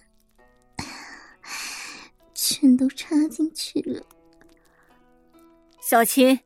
[2.34, 4.02] 全都插进去了。
[5.82, 6.40] 小青，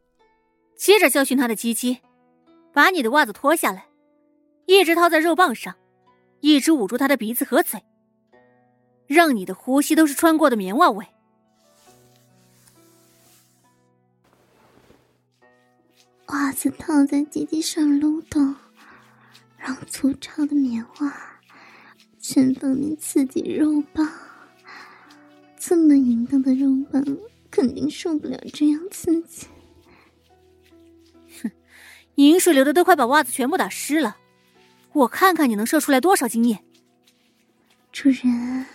[0.74, 2.00] 接着教训他的鸡鸡，
[2.72, 3.86] 把你的袜子脱下来，
[4.66, 5.76] 一直套在肉棒上，
[6.42, 7.80] 一直捂住他的鼻子和嘴，
[9.06, 11.06] 让你的呼吸都是穿过的棉袜味。
[16.26, 18.56] 袜子套在鸡鸡上撸动，
[19.56, 21.14] 让粗糙的棉袜
[22.18, 24.10] 全方面刺激肉棒。
[25.56, 27.04] 这么淫荡的肉棒
[27.52, 29.46] 肯定受不了这样刺激。
[31.40, 31.50] 哼，
[32.16, 34.16] 淫水流的都快把袜子全部打湿了，
[34.92, 36.58] 我看看你能射出来多少精液。
[37.90, 38.66] 主人，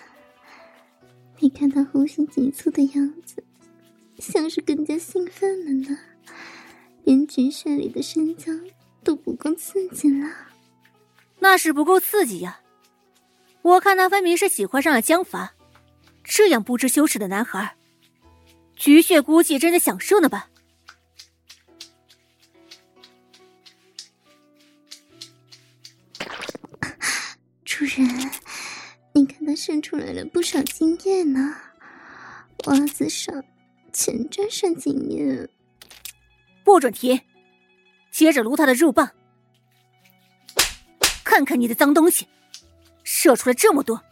[1.40, 3.44] 你看他呼吸急促的样子，
[4.20, 5.98] 像是更加兴奋了呢。
[7.04, 8.60] 连菊穴里的生姜
[9.04, 10.30] 都不够刺激了，
[11.40, 12.60] 那是不够刺激呀！
[13.62, 15.54] 我看他分明是喜欢上了姜法，
[16.24, 17.76] 这样不知羞耻的男孩，
[18.76, 20.50] 菊穴估计正在享受呢吧？
[27.78, 28.32] 主人，
[29.14, 31.56] 你看他渗出来了不少精液呢，
[32.66, 33.44] 袜子上
[33.94, 35.48] 全沾上精液。
[36.64, 37.22] 不准提！
[38.10, 39.12] 接着撸他的肉棒，
[41.24, 42.28] 看看你的脏东西，
[43.04, 44.04] 射出来这么多。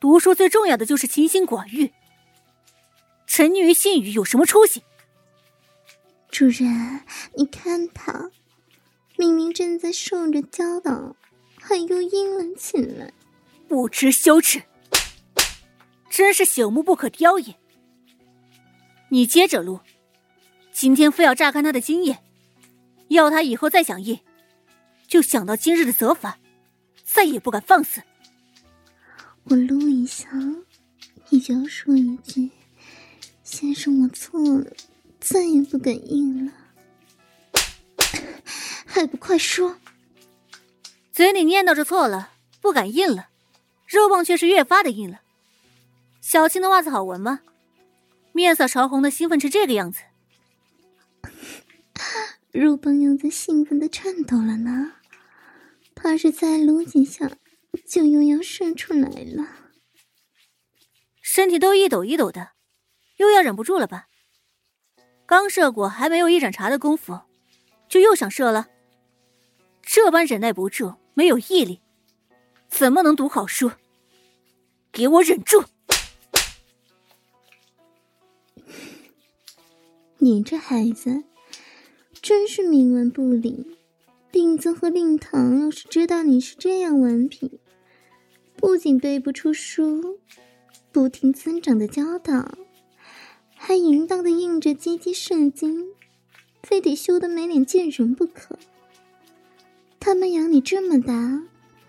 [0.00, 1.92] 读书最重要的就是清心寡欲，
[3.28, 4.82] 沉溺于性欲有什么出息？
[6.32, 7.00] 主人，
[7.36, 8.28] 你看他，
[9.16, 11.14] 明明正在受着教导，
[11.66, 13.10] 还又阴了起来，
[13.66, 14.64] 不知羞耻，
[16.10, 17.56] 真是朽木不可雕也。
[19.08, 19.80] 你接着撸。
[20.72, 22.18] 今天非要榨干他的精液，
[23.08, 24.20] 要他以后再想硬，
[25.06, 26.38] 就想到今日的责罚，
[27.02, 28.02] 再也不敢放肆。
[29.44, 30.28] 我撸一下，
[31.30, 32.50] 你就要说一句
[33.42, 34.70] ：“先生，我错了，
[35.18, 36.52] 再也不敢硬了。”
[38.84, 39.78] 还不快说！
[41.14, 43.28] 嘴里念叨着错了，不敢硬了，
[43.86, 45.20] 肉棒却是越发的硬了。
[46.20, 47.38] 小青的袜子好闻吗？
[48.32, 50.02] 面色潮红的兴奋成这个样子。
[52.50, 54.94] 肉棒又在兴奋的颤抖了呢，
[55.94, 57.30] 怕是再撸几下
[57.86, 59.46] 就又要射出来了。
[61.22, 62.54] 身体都一抖一抖的，
[63.18, 64.08] 又要忍不住了吧？
[65.26, 67.20] 刚射过还没有一盏茶的功夫，
[67.88, 68.66] 就又想射了？
[69.80, 71.80] 这般忍耐不住，没有毅力，
[72.68, 73.70] 怎么能读好书？
[74.92, 75.64] 给我忍住！
[80.18, 81.24] 你这孩子
[82.20, 83.76] 真是冥顽不灵。
[84.32, 87.60] 令尊和令堂要是知道你是这样顽皮，
[88.56, 90.18] 不仅背不出书，
[90.90, 92.58] 不听尊长的教导，
[93.54, 95.86] 还淫荡的印着鸡鸡射精，
[96.64, 98.58] 非得羞得没脸见人不可。
[100.04, 101.40] 他们养你这么大，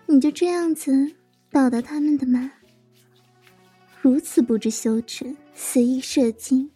[0.06, 1.12] 你就这样子
[1.50, 2.50] 报答他们的吗？
[4.00, 6.70] 如此不知羞耻，随意射精，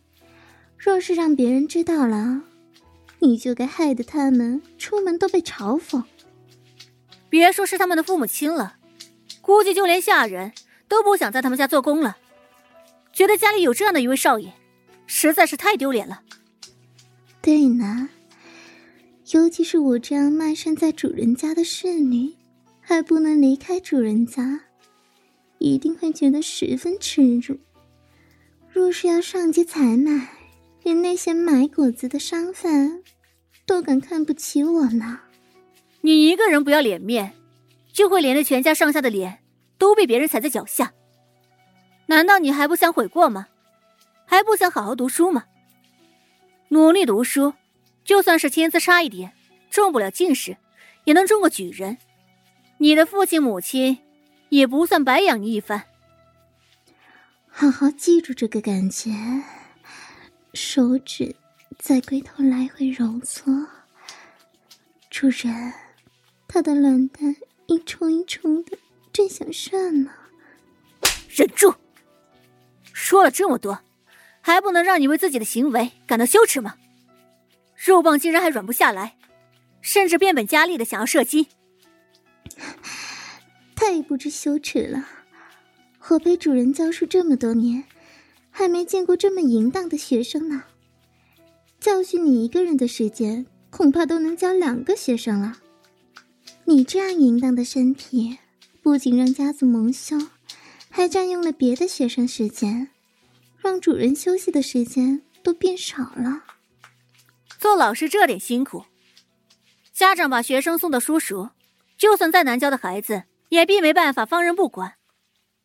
[0.76, 2.42] 若是让别人知道了，
[3.20, 6.04] 你就该害得他们出门都被嘲讽。
[7.30, 8.76] 别说是他们的父母亲了，
[9.40, 10.52] 估计就连下人
[10.88, 12.18] 都不想在他们家做工了，
[13.14, 14.52] 觉得家里有这样的一位少爷，
[15.06, 16.20] 实在是太丢脸了。
[17.40, 18.10] 对呢，
[19.32, 22.34] 尤其是我这样卖身在主人家的侍女，
[22.80, 24.60] 还不能离开主人家。
[25.58, 27.56] 一定会觉得十分耻辱。
[28.72, 30.28] 若是要上街采买，
[30.82, 33.02] 连那些买果子的商贩
[33.66, 35.20] 都敢看不起我呢。
[36.00, 37.34] 你一个人不要脸面，
[37.92, 39.38] 就会连着全家上下的脸
[39.78, 40.92] 都被别人踩在脚下。
[42.06, 43.46] 难道你还不想悔过吗？
[44.26, 45.44] 还不想好好读书吗？
[46.70, 47.52] 努力读书，
[48.10, 49.34] 就算是天资差一点，
[49.70, 50.56] 中不了进士，
[51.04, 51.96] 也能中个举人。
[52.78, 54.00] 你的父亲母亲。
[54.48, 55.84] 也不算白养你一番。
[57.46, 59.12] 好好记住这个感觉，
[60.54, 61.36] 手指
[61.78, 63.54] 在龟头来回揉搓。
[65.08, 65.72] 主人，
[66.48, 67.36] 他的卵蛋
[67.68, 68.76] 一冲一冲的，
[69.12, 70.10] 真想射呢。
[71.28, 71.76] 忍住！
[72.92, 73.82] 说了这么多，
[74.40, 76.74] 还不能让你为自己的行为感到羞耻吗？
[77.82, 79.16] 肉棒竟然还软不下来，
[79.80, 81.48] 甚至变本加厉的想要射击。
[83.74, 85.08] 太不知羞耻了！
[86.08, 87.84] 我被主人教书这么多年，
[88.50, 90.64] 还没见过这么淫荡的学生呢。
[91.80, 95.56] 教训你一个人的时间，恐怕都能教两个学生了。
[96.64, 98.36] 你这样淫荡的身体，
[98.82, 100.18] 不仅让家族蒙羞，
[100.90, 102.90] 还占用了别的学生时间，
[103.56, 106.44] 让主人休息的时间都变少了。
[107.60, 108.86] 做老师这点辛苦，
[109.92, 111.50] 家长把学生送到书塾，
[111.98, 113.24] 就算再难教的孩子。
[113.50, 114.94] 也必没办法放任不管，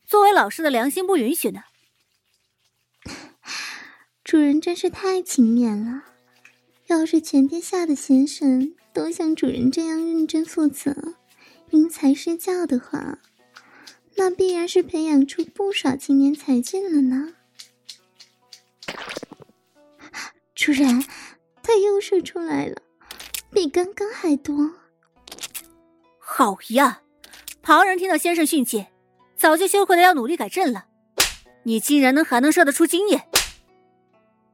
[0.08, 1.62] 作为老师的良心不允许呢。
[4.24, 6.04] 主人真是太勤勉了，
[6.88, 11.14] 要是全天下的先生都像主人这样认真负责、
[11.70, 13.20] 因材施教的话，
[14.16, 17.36] 那必然是培养出不少青年才俊了呢。
[20.56, 21.06] 主人，
[21.66, 22.80] 他又射出来了，
[23.50, 24.56] 比刚刚还多。
[26.20, 27.02] 好呀。
[27.64, 28.86] 旁人听到先生训诫，
[29.36, 30.86] 早就羞愧的要努力改正了。
[31.64, 33.28] 你竟然能还能射得出经验，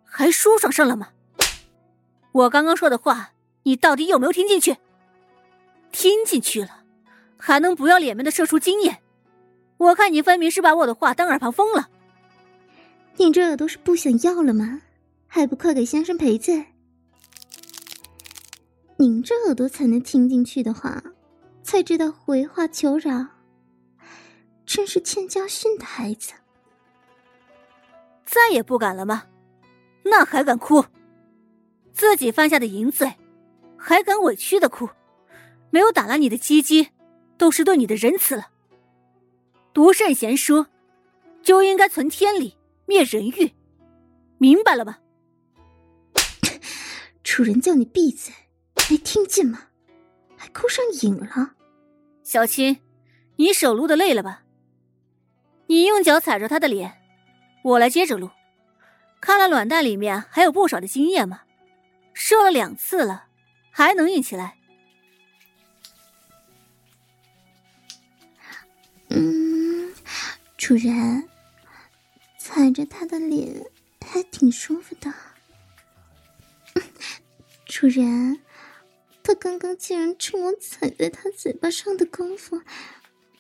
[0.06, 1.10] 还舒爽上了吗？
[2.32, 3.34] 我刚刚说的话，
[3.64, 4.78] 你到底有没有听进去？
[5.92, 6.84] 听进去了，
[7.36, 9.00] 还能不要脸面的射出经验？
[9.76, 11.90] 我看你分明是把我的话当耳旁风了。
[13.18, 14.82] 你这耳朵是不想要了吗？
[15.28, 16.66] 还不快给先生赔罪？
[19.02, 21.02] 您这耳朵才能听进去的话。
[21.64, 23.26] 才知道回话求饶，
[24.64, 26.34] 真是欠教训的孩子。
[28.24, 29.24] 再也不敢了吗？
[30.04, 30.86] 那还敢哭？
[31.92, 33.16] 自己犯下的淫罪，
[33.76, 34.88] 还敢委屈的哭？
[35.72, 36.90] 没有打烂你的鸡鸡，
[37.40, 38.50] 都是对你的仁慈了。
[39.74, 40.68] 读圣贤书，
[41.42, 43.54] 就应该存天理，灭人欲，
[44.38, 45.00] 明白了吧？
[47.24, 48.34] 主人叫你闭嘴，
[48.92, 49.68] 没听见吗？
[50.36, 51.54] 还哭上瘾了。
[52.24, 52.82] 小青，
[53.38, 54.44] 你手撸的累了吧？
[55.68, 57.02] 你用脚踩着他的脸，
[57.64, 58.30] 我来接着撸。
[59.22, 61.44] 看来卵蛋里面还有不少的精液嘛，
[62.14, 63.28] 射了两次了，
[63.72, 64.58] 还能硬起来。
[69.08, 69.94] 嗯，
[70.58, 71.30] 主人，
[72.38, 73.66] 踩着他的脸
[74.06, 75.14] 还挺舒服的。
[77.66, 78.38] 主人。
[79.24, 82.62] 他刚刚竟然趁我踩在他嘴巴上的功夫，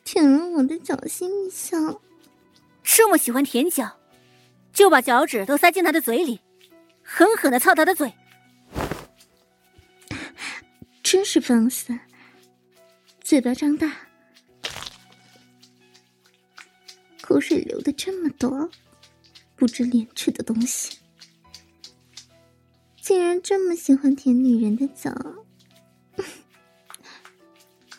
[0.03, 1.77] 舔了我的脚心一下。
[2.83, 3.99] 这么喜欢舔脚，
[4.71, 6.39] 就把脚趾都塞进他的嘴里，
[7.01, 8.13] 狠狠的操他的嘴。
[11.03, 11.97] 真是放肆！
[13.21, 13.91] 嘴巴张大，
[17.21, 18.69] 口水流的这么多，
[19.55, 20.99] 不知廉耻的东西，
[23.01, 25.13] 竟然这么喜欢舔女人的脚。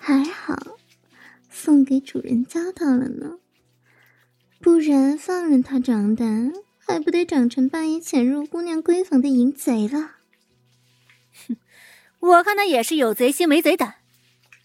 [0.04, 0.58] 还好，
[1.48, 3.38] 送给主人交到了呢，
[4.60, 6.26] 不然放任他长大，
[6.84, 10.16] 还不得长成半夜潜入姑娘闺房的淫贼了？
[11.46, 11.56] 哼，
[12.18, 13.98] 我看他也是有贼心没贼胆，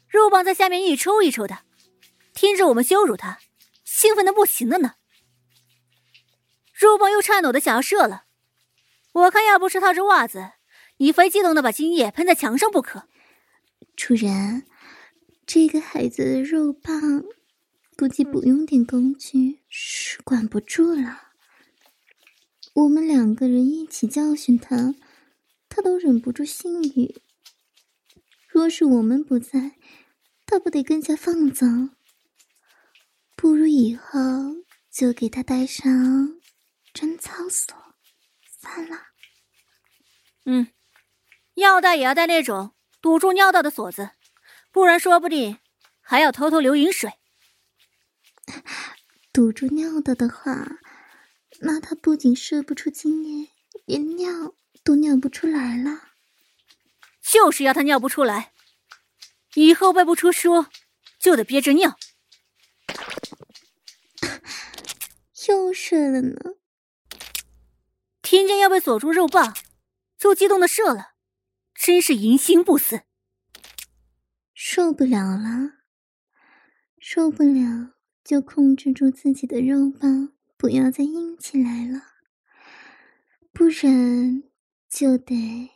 [0.10, 1.60] 肉棒在下面一抽一抽的，
[2.34, 3.38] 听着我们羞辱他，
[3.84, 4.96] 兴奋的不行了呢。
[6.74, 8.24] 肉棒又颤抖的想要射了，
[9.12, 10.54] 我看要不是套着袜子，
[10.98, 13.04] 你非激动的把精液喷在墙上不可。
[13.96, 14.66] 主人。
[15.48, 17.24] 这个孩子的肉棒，
[17.95, 21.30] 估计不用点工具是管不住了。
[22.74, 24.93] 我们两个人一起教训他，
[25.70, 27.16] 他都忍不住性欲。
[28.50, 29.78] 若是我们不在，
[30.45, 31.91] 他不得更加放纵？
[33.38, 34.20] 不如以后
[34.91, 36.41] 就给他带上
[36.93, 37.74] 贞操锁，
[38.60, 38.98] 算了。
[40.43, 40.68] 嗯，
[41.54, 44.10] 要带也要带那种堵住尿道的锁子。
[44.72, 45.59] 不然说不定
[46.01, 47.13] 还要偷偷流饮水。
[49.34, 50.80] 堵住尿道的话，
[51.59, 53.49] 那他不仅射不出精液，
[53.86, 56.09] 连尿都尿不出来了。
[57.22, 58.53] 就是要他尿不出来，
[59.55, 60.68] 以后背不出书，
[61.20, 61.97] 就得憋着尿。
[65.49, 66.36] 又射了呢。
[68.22, 69.55] 听见要被锁住肉棒，
[70.18, 71.13] 就激动的射了，
[71.74, 73.03] 真是淫心不死。
[74.60, 75.84] 受不了了，
[76.97, 77.93] 受不了
[78.24, 82.01] 就控制住自己的肉棒，不要再硬起来了，
[83.53, 84.41] 不然
[84.89, 85.70] 就得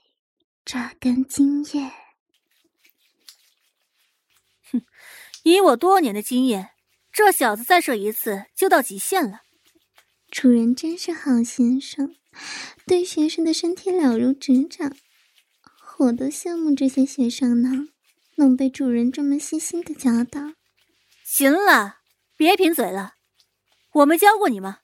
[0.66, 1.92] 榨干精液。
[4.72, 4.82] 哼，
[5.46, 6.72] 以我多年的经验，
[7.12, 9.42] 这小子再射一次就到极限了。
[10.32, 12.16] 主人真是好先生，
[12.88, 14.98] 对学生的身体了如指掌，
[16.00, 17.90] 我都羡慕这些学生呢。
[18.38, 20.54] 能被主人这么细心的教导，
[21.24, 22.00] 行了，
[22.38, 23.16] 别贫嘴了。
[23.94, 24.80] 我没教过你吗？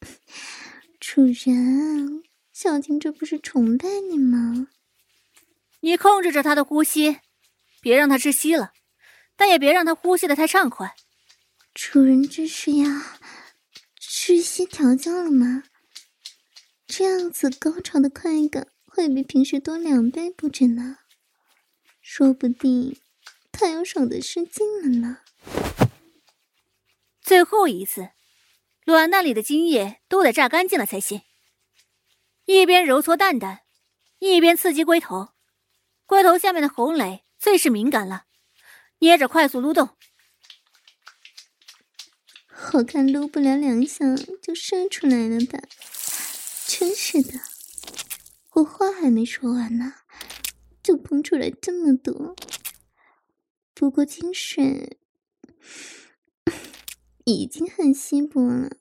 [1.00, 2.22] 主人，
[2.52, 4.68] 小青这不是崇拜你吗？
[5.80, 7.18] 你控制着他的呼吸，
[7.80, 8.72] 别让他窒息了，
[9.36, 10.94] 但也别让他呼吸的太畅快。
[11.74, 12.88] 主人这是要
[13.98, 15.64] 窒息调教了吗？
[16.86, 20.98] 这样子高潮的快感会比平时多两倍不止呢。
[22.14, 23.00] 说不定
[23.50, 25.20] 他要爽的失禁了呢。
[27.22, 28.10] 最后一次，
[28.84, 31.22] 卵那里的精液都得榨干净了才行。
[32.44, 33.60] 一边揉搓蛋蛋，
[34.18, 35.30] 一边刺激龟头，
[36.04, 38.24] 龟头下面的红蕾最是敏感了，
[38.98, 39.96] 捏着快速撸动。
[42.74, 44.04] 我看撸不了两下
[44.42, 45.58] 就射出来了吧？
[46.66, 47.40] 真是的，
[48.50, 49.94] 我话还没说完呢。
[50.82, 52.34] 就喷出来这么多，
[53.72, 54.98] 不过精水
[57.24, 58.76] 已经很稀薄了，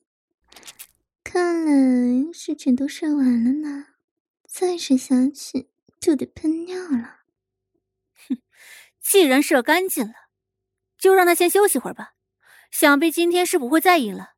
[1.23, 3.87] 看来是全都射完了呢。
[4.47, 7.21] 再射下去就得喷尿了。
[8.27, 8.41] 哼，
[8.99, 10.13] 既然射干净了，
[10.97, 12.15] 就让他先休息会儿吧。
[12.69, 14.33] 想必今天是不会再硬了。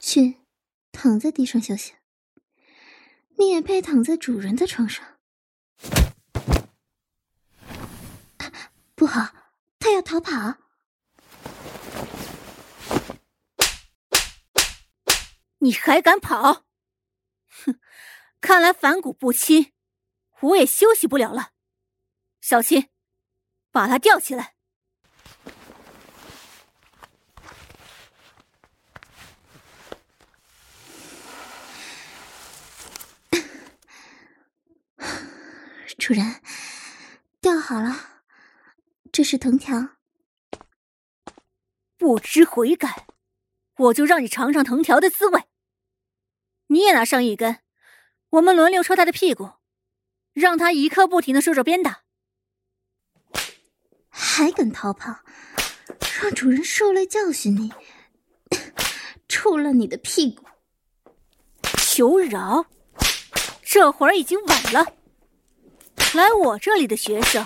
[0.00, 0.36] 去，
[0.90, 1.94] 躺在地上休息。
[3.38, 5.17] 你也配躺在主人的床上？
[8.98, 9.28] 不好，
[9.78, 10.56] 他要逃跑！
[15.58, 16.66] 你还敢跑？
[17.46, 17.78] 哼，
[18.40, 19.72] 看来反骨不清，
[20.40, 21.52] 我也休息不了了。
[22.40, 22.88] 小心，
[23.70, 24.56] 把他吊起来。
[35.96, 36.42] 主人，
[37.40, 38.17] 吊好了。
[39.18, 39.96] 这是藤条，
[41.96, 43.08] 不知悔改，
[43.76, 45.42] 我就让你尝尝藤条的滋味。
[46.68, 47.58] 你也拿上一根，
[48.30, 49.54] 我们轮流抽他的屁股，
[50.34, 52.02] 让他一刻不停的受着鞭打。
[54.08, 55.18] 还敢逃跑？
[56.22, 57.72] 让主人受累教训你，
[59.26, 60.44] 抽了你的屁股！
[61.82, 62.66] 求饶！
[63.64, 64.94] 这会儿已经晚了，
[66.14, 67.44] 来我这里的学生，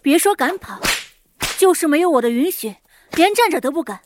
[0.00, 0.80] 别说敢跑。
[1.60, 2.76] 就是没有我的允许，
[3.12, 4.00] 连站着都不敢。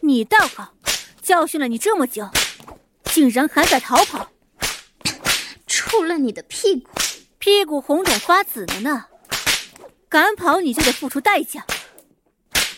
[0.00, 0.74] 你倒好，
[1.22, 2.28] 教训了你这么久，
[3.04, 4.32] 竟然还敢逃跑！
[5.68, 6.90] 抽了你的屁股！
[7.38, 9.04] 屁股红肿发紫了呢，
[10.08, 11.64] 敢跑你就得付出代价。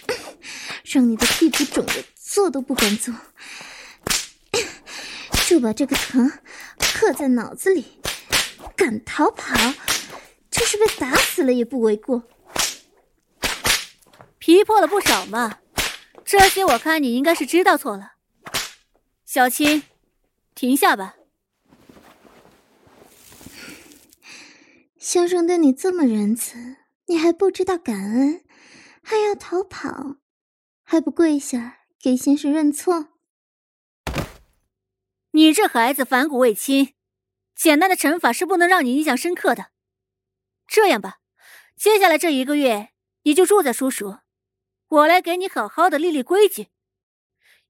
[0.84, 3.14] 让你的屁股肿的坐都不敢坐，
[5.48, 6.30] 就把这个疼
[6.78, 7.98] 刻在脑子里。
[8.76, 9.56] 敢逃跑，
[10.50, 12.24] 就是被打死了也不为过。
[14.46, 15.58] 皮破了不少嘛，
[16.24, 18.12] 这些我看你应该是知道错了。
[19.24, 19.82] 小青，
[20.54, 21.16] 停下吧。
[24.98, 26.76] 先生对你这么仁慈，
[27.06, 28.44] 你还不知道感恩，
[29.02, 30.18] 还要逃跑，
[30.84, 33.08] 还不跪下给先生认错？
[35.32, 36.94] 你这孩子反骨未亲。
[37.56, 39.72] 简单的惩罚是不能让你印象深刻的。
[40.68, 41.16] 这样吧，
[41.76, 42.90] 接下来这一个月
[43.24, 44.18] 你就住在叔叔，
[44.88, 46.68] 我来给你好好的立立规矩。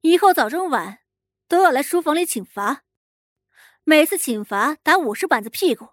[0.03, 0.99] 以后早中晚
[1.49, 2.85] 都要来书房里请罚，
[3.85, 5.89] 每次请罚打五十板子屁股。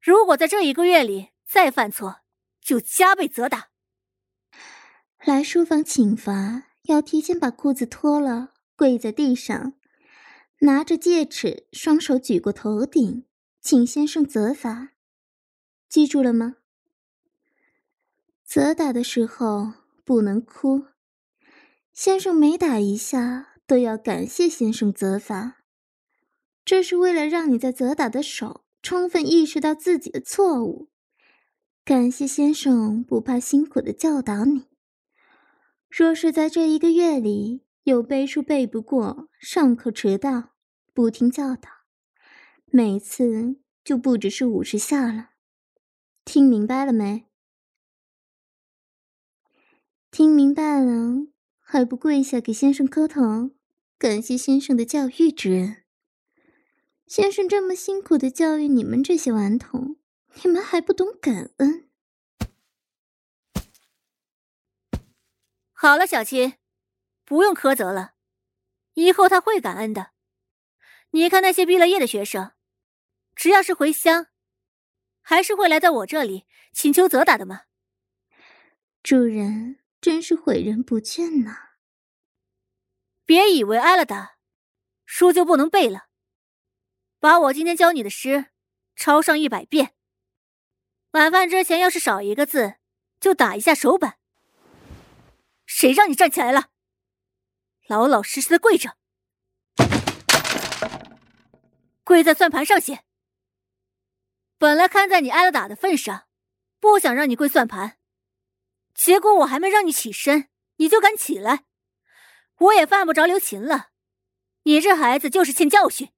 [0.00, 2.22] 如果在这一个月里再犯错，
[2.60, 3.68] 就加倍责打。
[5.24, 9.74] 来书房请罚，要提前把裤子脱了，跪在地上。
[10.60, 13.26] 拿着戒尺，双手举过头顶，
[13.60, 14.90] 请先生责罚，
[15.88, 16.56] 记住了吗？
[18.44, 19.72] 责打的时候
[20.06, 20.84] 不能哭，
[21.92, 25.64] 先生每打一下都要感谢先生责罚，
[26.64, 30.90] 这是为了让你在责打的手充分意识到自己的错误，
[31.84, 34.68] 感谢先生不怕辛苦的教导你。
[35.90, 40.50] 若是在这一个月里，有背书背不过，上课迟到，
[40.94, 41.68] 不听教导，
[42.66, 45.30] 每次就不只是五十下了。
[46.24, 47.26] 听明白了没？
[50.16, 51.26] 听明白了，
[51.60, 53.50] 还不跪下给先生磕头，
[53.98, 55.84] 感谢先生的教育之恩。
[57.06, 59.98] 先生这么辛苦的教育你们这些顽童，
[60.42, 61.90] 你们还不懂感恩？
[65.74, 66.54] 好了，小七，
[67.26, 68.14] 不用苛责了。
[68.94, 70.12] 以后他会感恩的。
[71.10, 72.52] 你看那些毕了业的学生，
[73.34, 74.28] 只要是回乡，
[75.20, 77.64] 还是会来到我这里请求责打的吗？
[79.02, 81.70] 主人真是诲人不倦呐！
[83.24, 84.36] 别以为挨了打，
[85.04, 86.06] 书就不能背了。
[87.18, 88.52] 把我今天教你的诗
[88.94, 89.96] 抄上一百遍。
[91.10, 92.76] 晚饭之前要是少一个字，
[93.18, 94.20] 就打一下手板。
[95.66, 96.68] 谁让你站起来了？
[97.88, 98.96] 老老实实的跪着，
[102.04, 103.02] 跪在算盘上写。
[104.56, 106.28] 本来看在你挨了打的份上，
[106.78, 107.98] 不想让你跪算盘，
[108.96, 111.64] 结果我还没让你起身，你就敢起来，
[112.58, 113.90] 我也犯不着留情了。
[114.64, 116.10] 你这孩子就是欠教训。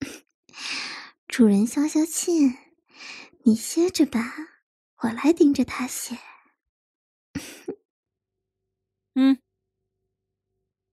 [1.28, 2.56] 主人消消气，
[3.44, 4.34] 你歇着吧，
[5.02, 6.18] 我来盯着他写。
[9.14, 9.40] 嗯。